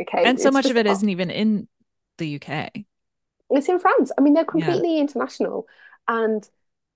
[0.01, 1.69] Okay, And so much of it isn't even in
[2.19, 2.87] the UK.
[3.51, 4.11] It's in France.
[4.19, 4.83] I mean, they're Yeah.
[4.85, 5.67] completely international,
[6.09, 6.49] and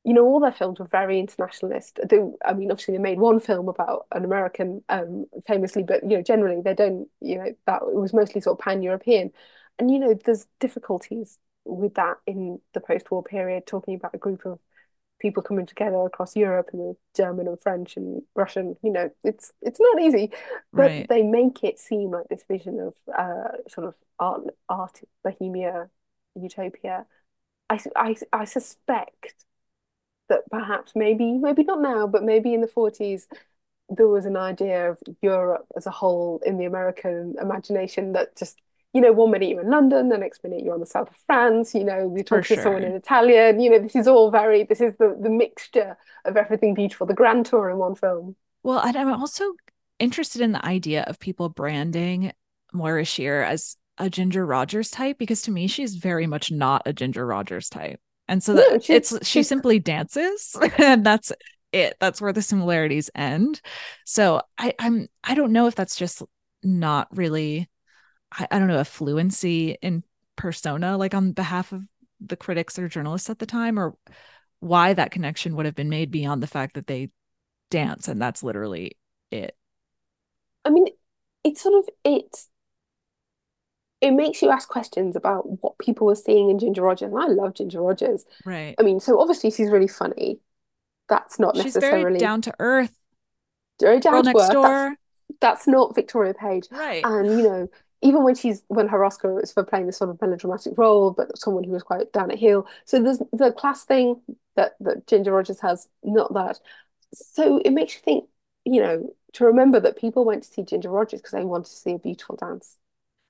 [0.05, 2.01] you know, all their films were very internationalist.
[2.09, 6.17] They, I mean, obviously, they made one film about an American, um, famously, but you
[6.17, 7.09] know, generally they don't.
[7.21, 9.33] You know, that it was mostly sort of pan-European,
[9.79, 14.47] and you know, there's difficulties with that in the post-war period, talking about a group
[14.47, 14.59] of
[15.21, 19.53] people coming together across Europe and the German and French and Russian, you know, it's
[19.63, 20.31] it's not easy,
[20.75, 21.09] but Right.
[21.09, 25.91] they make it seem like this vision of uh sort of art art bohemia
[26.35, 27.07] utopia.
[27.71, 29.45] I, I, I suspect
[30.31, 33.27] that perhaps maybe maybe not now, but maybe in the 40s
[33.91, 38.63] there was an idea of Europe as a whole in the American imagination that just,
[38.93, 41.17] you know, one minute you're in London, the next minute you're on the south of
[41.27, 44.31] France, you know, you For talk to someone in Italian, you know, this is all
[44.31, 48.37] very, this is the, the mixture of everything beautiful, the grand tour in one film.
[48.63, 49.55] Well, and I'm also
[49.99, 52.33] interested in the idea of people branding
[52.73, 56.93] Moira Shearer as a Ginger Rogers type because to me she's very much not a
[56.93, 58.01] Ginger Rogers type.
[58.31, 61.33] And so that it's she simply dances and that's
[61.73, 61.97] it.
[61.99, 63.61] That's where the similarities end.
[64.07, 66.23] So I, I'm I don't know if that's just
[66.63, 67.69] not really
[68.33, 70.05] I, I don't know, a fluency in
[70.37, 71.83] persona, like on behalf of
[72.21, 73.97] the critics or journalists at the time, or
[74.61, 77.11] why that connection would have been made beyond the fact that they
[77.69, 78.97] dance and that's literally
[79.33, 79.57] it.
[80.65, 80.87] I mean,
[81.43, 82.37] it's sort of it
[84.01, 87.13] it makes you ask questions about what people were seeing in Ginger Rogers.
[87.13, 88.25] And I love Ginger Rogers.
[88.45, 88.75] Right.
[88.79, 90.41] I mean, so obviously she's really funny.
[91.09, 92.97] That's not She's very necessarily down to earth,
[93.81, 94.97] very down girl to earth.
[95.41, 96.69] That's that's not Victoria Page.
[96.71, 97.05] Right.
[97.05, 97.69] And you know,
[98.03, 101.37] even when she's when her Oscar was for playing this sort of melodramatic role, but
[101.37, 102.67] someone who was quite down at heel.
[102.85, 104.21] So there's the class thing
[104.57, 106.61] that that Ginger Rogers has, not that.
[107.13, 108.25] So it makes you think,
[108.65, 111.77] you know, to remember that people went to see Ginger Rogers because they wanted to
[111.77, 112.77] see a beautiful dance.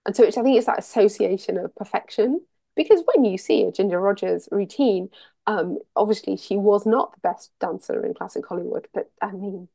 [0.06, 2.40] And so it's, I think it's that association of perfection.
[2.76, 5.10] Because when you see a Ginger Rogers routine,
[5.46, 9.68] um, obviously she was not the best dancer in classic Hollywood, but I mean,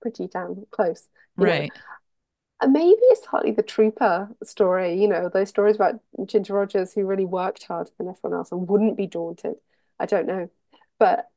[0.00, 1.52] pretty damn close, you know.
[1.52, 1.72] Right.
[2.62, 7.06] And maybe it's partly the trooper story, you know, those stories about Ginger Rogers who
[7.06, 9.56] really worked harder than everyone else and wouldn't be daunted.
[9.98, 10.50] I don't know.
[10.98, 11.30] But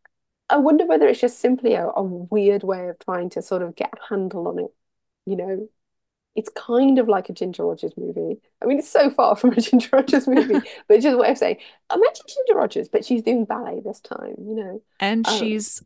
[0.50, 3.76] I wonder whether it's just simply a, a weird way of trying to sort of
[3.76, 4.74] get a handle on it.
[5.26, 5.70] You know,
[6.36, 8.42] it's kind of like a Ginger Rogers movie.
[8.62, 11.32] I mean, it's so far from a Ginger Rogers movie, but it's just a way
[11.32, 11.58] of saying,
[11.94, 14.82] imagine Ginger Rogers, but she's doing ballet this time, you know.
[15.00, 15.82] And Um, she's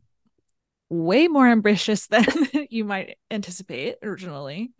[0.90, 2.26] way more ambitious than
[2.70, 4.72] you might anticipate originally.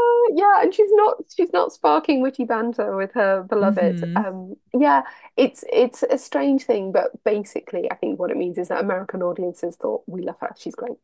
[0.00, 4.00] Oh, yeah, and she's not she's not sparking witty banter with her beloved.
[4.00, 4.16] Mhm.
[4.16, 5.02] Um, yeah,
[5.36, 9.22] it's it's a strange thing, but basically, I think what it means is that American
[9.22, 10.54] audiences thought we love her.
[10.56, 10.98] She's great.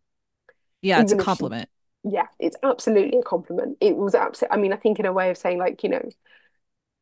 [0.83, 1.69] Yeah, it's a Even if she, compliment.
[2.05, 3.79] Yeah, it's absolutely a compliment.
[3.81, 4.57] It was absolutely.
[4.57, 6.03] I mean, I think in a way of saying like, you know,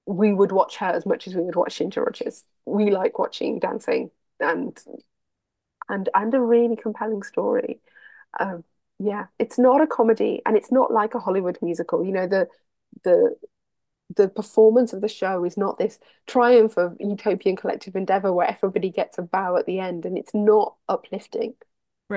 [0.07, 2.45] we would watch her as much as we would watch Ginger Rogers.
[2.67, 4.77] We like watching dancing and
[5.89, 7.81] and and a really compelling story.
[8.41, 8.65] Um,
[8.99, 12.05] yeah, it's not a comedy and it's not like a Hollywood musical.
[12.05, 12.49] You know, the
[13.05, 13.37] the
[14.17, 18.91] the performance of the show is not this triumph of utopian collective endeavor where everybody
[18.91, 21.55] gets a bow at the end and it's not uplifting.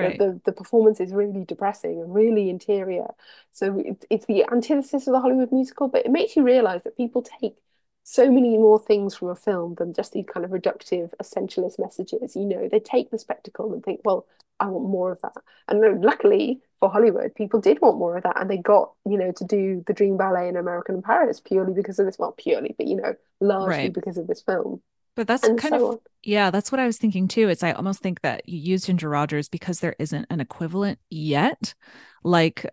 [0.00, 0.18] The, Right.
[0.18, 3.08] the the performance is really depressing and really interior.
[3.52, 6.96] So it's it's the antithesis of the Hollywood musical, but it makes you realize that
[6.96, 7.56] people take
[8.04, 12.36] so many more things from a film than just these kind of reductive essentialist messages.
[12.36, 14.26] You know, they take the spectacle and think, well,
[14.60, 15.34] I want more of that.
[15.68, 19.32] And luckily for Hollywood, people did want more of that, and they got, you know,
[19.32, 22.18] to do the Dream Ballet in American in Paris purely because of this.
[22.18, 23.90] Well, purely, but you know, largely Right.
[23.90, 24.82] because of this film,
[25.16, 27.48] But that's and kind so of yeah, that's what I was thinking too.
[27.48, 31.74] It's I almost think that you use Ginger Rogers because there isn't an equivalent yet.
[32.22, 32.66] Like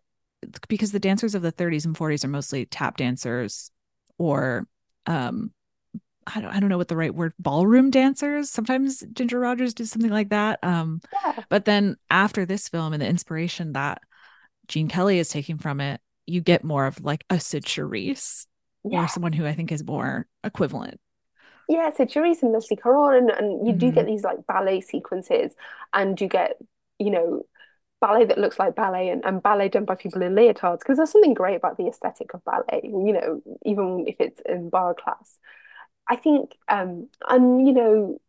[0.68, 3.72] because the dancers of the 30s and 40s are mostly tap dancers
[4.18, 4.68] or
[5.06, 5.52] um
[6.26, 8.50] I don't I don't know what the right word ballroom dancers.
[8.50, 10.60] Sometimes Ginger Rogers did something like that.
[10.64, 14.02] Um Yeah, but then after this film and the inspiration that
[14.68, 18.46] Gene Kelly is taking from it, you get more of like a Cyd Charisse
[18.84, 21.00] or someone who I think is more equivalent.
[21.68, 24.82] Yeah, so Charisse and Leslie Caron, and, and you do hmm get these like ballet
[24.82, 25.54] sequences,
[25.94, 26.58] and you get,
[27.00, 27.44] you know,
[28.02, 31.12] ballet that looks like ballet and, and ballet done by people in leotards, because there's
[31.12, 35.40] something great about the aesthetic of ballet, you know, even if it's in barre class.
[36.10, 38.20] I think, um, and you know,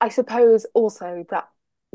[0.00, 1.48] I suppose also that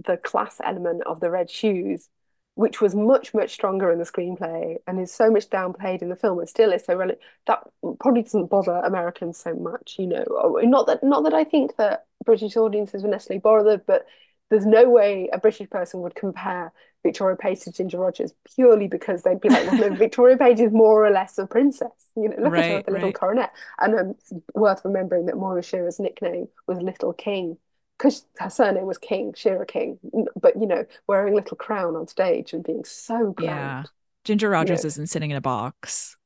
[0.03, 2.09] the class element of the red shoes,
[2.55, 6.15] which was much, much stronger in the screenplay and is so much downplayed in the
[6.15, 7.63] film and still is so relevant, that
[7.99, 10.23] probably doesn't bother Americans so much, you know.
[10.29, 14.05] Oh, Not that not that I think that British audiences were necessarily bothered, but
[14.49, 16.71] there's no way a British person would compare
[17.01, 20.71] Victoria Page to Ginger Rogers purely because they'd be like, well, no, Victoria Page is
[20.71, 21.89] more or less a princess.
[22.15, 23.51] You know, look at her Right, with a little coronet.
[23.79, 27.57] And um, it's worth remembering that Moira Shearer's nickname was Little King
[28.03, 29.99] because her surname was King, Shearer King,
[30.41, 33.85] but you know, wearing a little crown on stage and being so Yeah.
[33.85, 33.91] grand.
[34.23, 36.17] Ginger You Rogers know, isn't sitting in a box.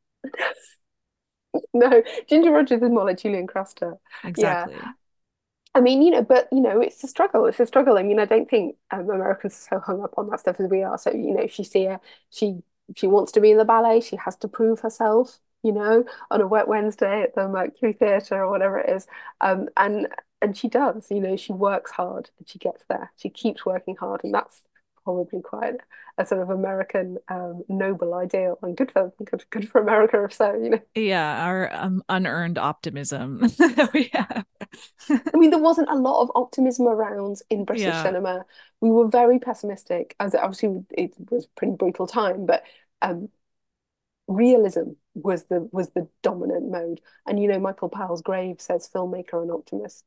[1.73, 3.97] no, Ginger Rogers is more like Julian Craster.
[4.35, 4.67] Yeah.
[4.67, 4.93] Exactly.
[5.75, 7.45] I mean, you know, but you know, it's a struggle.
[7.45, 7.97] It's a struggle.
[7.97, 10.69] I mean, I don't think um, Americans are so hung up on that stuff as
[10.69, 10.97] we are.
[10.97, 11.99] So, you know, she see her,
[12.31, 12.63] she
[12.95, 14.01] she wants to be in the ballet.
[14.01, 18.43] She has to prove herself, you know, on a wet Wednesday at the Mercury Theatre
[18.43, 19.07] or whatever it is.
[19.41, 20.07] Um, and
[20.41, 23.11] and she does, you know, she works hard and she gets there.
[23.17, 24.61] She keeps working hard, and that's
[25.03, 25.75] probably quite
[26.17, 30.33] a sort of American um, noble ideal and good for good, good for America if
[30.33, 30.81] so, you know.
[30.95, 33.41] Yeah, our um, unearned optimism
[33.93, 34.45] we have.
[35.09, 38.01] I mean, there wasn't a lot of optimism around in British Yeah.
[38.01, 38.45] cinema.
[38.81, 42.63] We were very pessimistic, as obviously it was a pretty brutal time, but
[43.01, 43.29] um,
[44.27, 47.01] realism was the was the dominant mode.
[47.27, 50.05] And you know, Michael Powell's grave says filmmaker and optimist.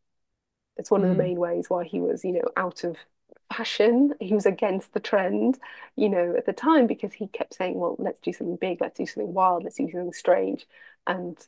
[0.81, 1.17] It's one of the Mm.
[1.17, 2.99] main ways why he was, you know, out of
[3.53, 4.15] fashion.
[4.21, 5.61] He was against the trend,
[5.97, 8.99] you know, at the time because he kept saying, well, let's do something big, let's
[8.99, 10.67] do something wild, let's do something strange.
[11.07, 11.39] And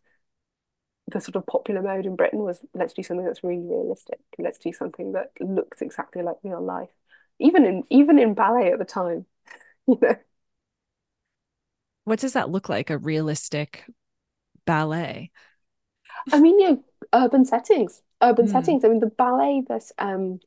[1.09, 4.20] the sort of popular mode in Britain was let's do something that's really realistic.
[4.38, 6.90] Let's do something that looks exactly like real life.
[7.38, 9.26] Even in even in ballet at the time,
[9.86, 10.16] you know.
[12.04, 12.90] What does that look like?
[12.90, 13.84] A realistic
[14.66, 15.30] ballet?
[16.32, 16.74] I mean, yeah,
[17.14, 18.02] urban settings.
[18.22, 18.48] Urban Mm.
[18.48, 18.84] settings.
[18.84, 20.40] I mean, the ballet that um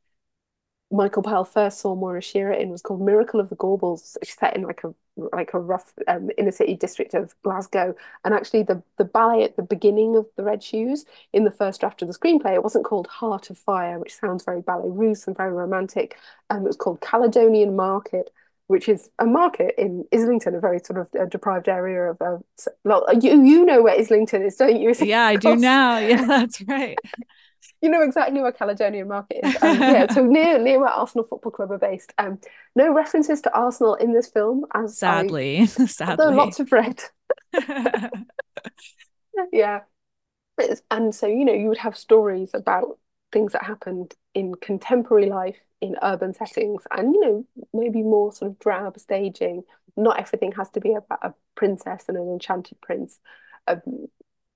[0.91, 4.17] Michael Powell first saw Moira Shearer in was called Miracle of the.
[4.21, 4.93] It's set in like a
[5.33, 7.95] like a rough um, inner city district of Glasgow.
[8.23, 11.79] And actually, the the ballet at the beginning of the Red Shoes in the first
[11.81, 15.27] draft of the screenplay, it wasn't called Heart of Fire, which sounds very ballet russe
[15.27, 16.17] and very romantic.
[16.49, 18.31] Um, it was called Caledonian Market,
[18.67, 22.21] which is a market in Islington, a very sort of uh, deprived area of.
[22.21, 24.93] Uh, s- well, you you know where Islington is, don't you?
[24.99, 25.97] Yeah, I do now.
[25.99, 26.97] Yeah, that's right.
[27.81, 29.55] You know exactly where Caledonian Market is.
[29.61, 32.13] Um, yeah, so near near where Arsenal Football Club are based.
[32.17, 32.39] Um,
[32.75, 36.35] no references to Arsenal in this film, as I, Sadly, although sadly.
[36.35, 37.01] lots of red.
[39.51, 39.81] Yeah.
[40.89, 42.99] And so, you know, you would have stories about
[43.31, 48.51] things that happened in contemporary life in urban settings and, you know, maybe more sort
[48.51, 49.63] of drab staging.
[49.97, 53.19] Not everything has to be about a princess and an enchanted prince.
[53.67, 53.81] Um,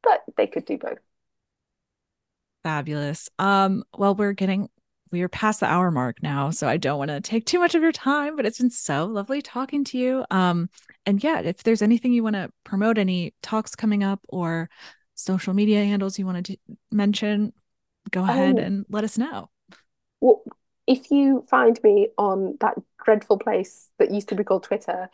[0.04, 1.00] but they could do both.
[2.64, 3.30] Fabulous.
[3.40, 4.70] Um, well, we're getting
[5.12, 7.74] we are past the hour mark now, so I don't want to take too much
[7.74, 10.24] of your time, but it's been so lovely talking to you.
[10.30, 10.70] Um,
[11.06, 14.70] and yeah, if there's anything you want to promote, any talks coming up or
[15.16, 16.58] social media handles you want to
[16.92, 17.54] mention,
[18.12, 19.50] go ahead Um, and let us know.
[20.22, 20.44] Well,
[20.90, 22.74] if you find me on that
[23.06, 25.08] dreadful place that used to be called Twitter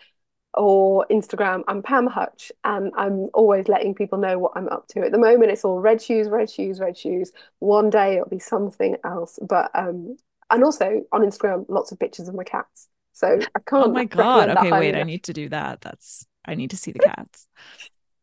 [0.54, 5.02] or Instagram, I'm Pam Hutch, and I'm always letting people know what I'm up to.
[5.02, 7.34] At the moment, it's all red shoes, red shoes, red shoes.
[7.60, 9.38] One day it'll be something else.
[9.42, 10.16] But um,
[10.50, 12.88] and also on Instagram, lots of pictures of my cats.
[13.12, 14.50] So I can't Oh my God.
[14.50, 15.82] Okay, wait, I need to do that.
[15.82, 17.48] That's I need to see the cats.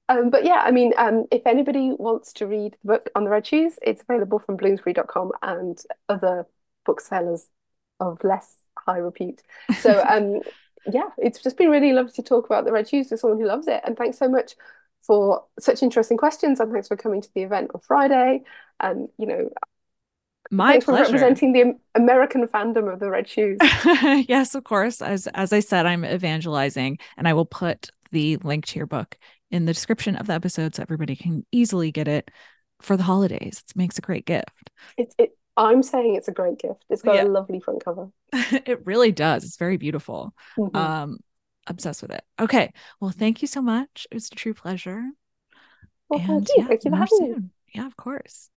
[0.08, 3.30] Um, but yeah, I mean, um, if anybody wants to read the book on the
[3.30, 6.44] red shoes, it's available from bloomsbury.com and other
[6.84, 7.46] booksellers
[8.00, 9.42] of less high repute.
[9.72, 10.40] So um,
[10.92, 13.46] yeah, it's just been really lovely to talk about the red shoes with someone who
[13.46, 13.80] loves it.
[13.84, 14.54] And thanks so much
[15.06, 18.42] for such interesting questions and thanks for coming to the event on Friday.
[18.80, 19.50] And you know,
[20.50, 21.04] My thanks for pleasure.
[21.14, 23.64] representing the American fandom of the red shoes.
[24.28, 25.00] yes, of course.
[25.02, 29.16] As as I said, I'm evangelizing, and I will put the link to your book
[29.50, 32.30] in the description of the episode so everybody can easily get it
[32.80, 33.62] for the holidays.
[33.68, 34.70] It makes a great gift.
[34.96, 35.36] It's it.
[35.56, 36.84] I'm saying it's a great gift.
[36.88, 37.24] It's got Yeah.
[37.24, 38.10] a lovely front cover.
[38.32, 39.44] it really does.
[39.44, 40.34] It's very beautiful.
[40.58, 40.74] Mhm.
[40.74, 41.18] Um,
[41.66, 42.24] obsessed with it.
[42.40, 42.72] Okay.
[43.00, 44.06] Well, thank you so much.
[44.10, 45.04] It was a true pleasure.
[46.08, 46.54] Well, and thank you.
[46.58, 47.48] yeah, Thank you for having me.
[47.74, 48.50] Yeah, of course.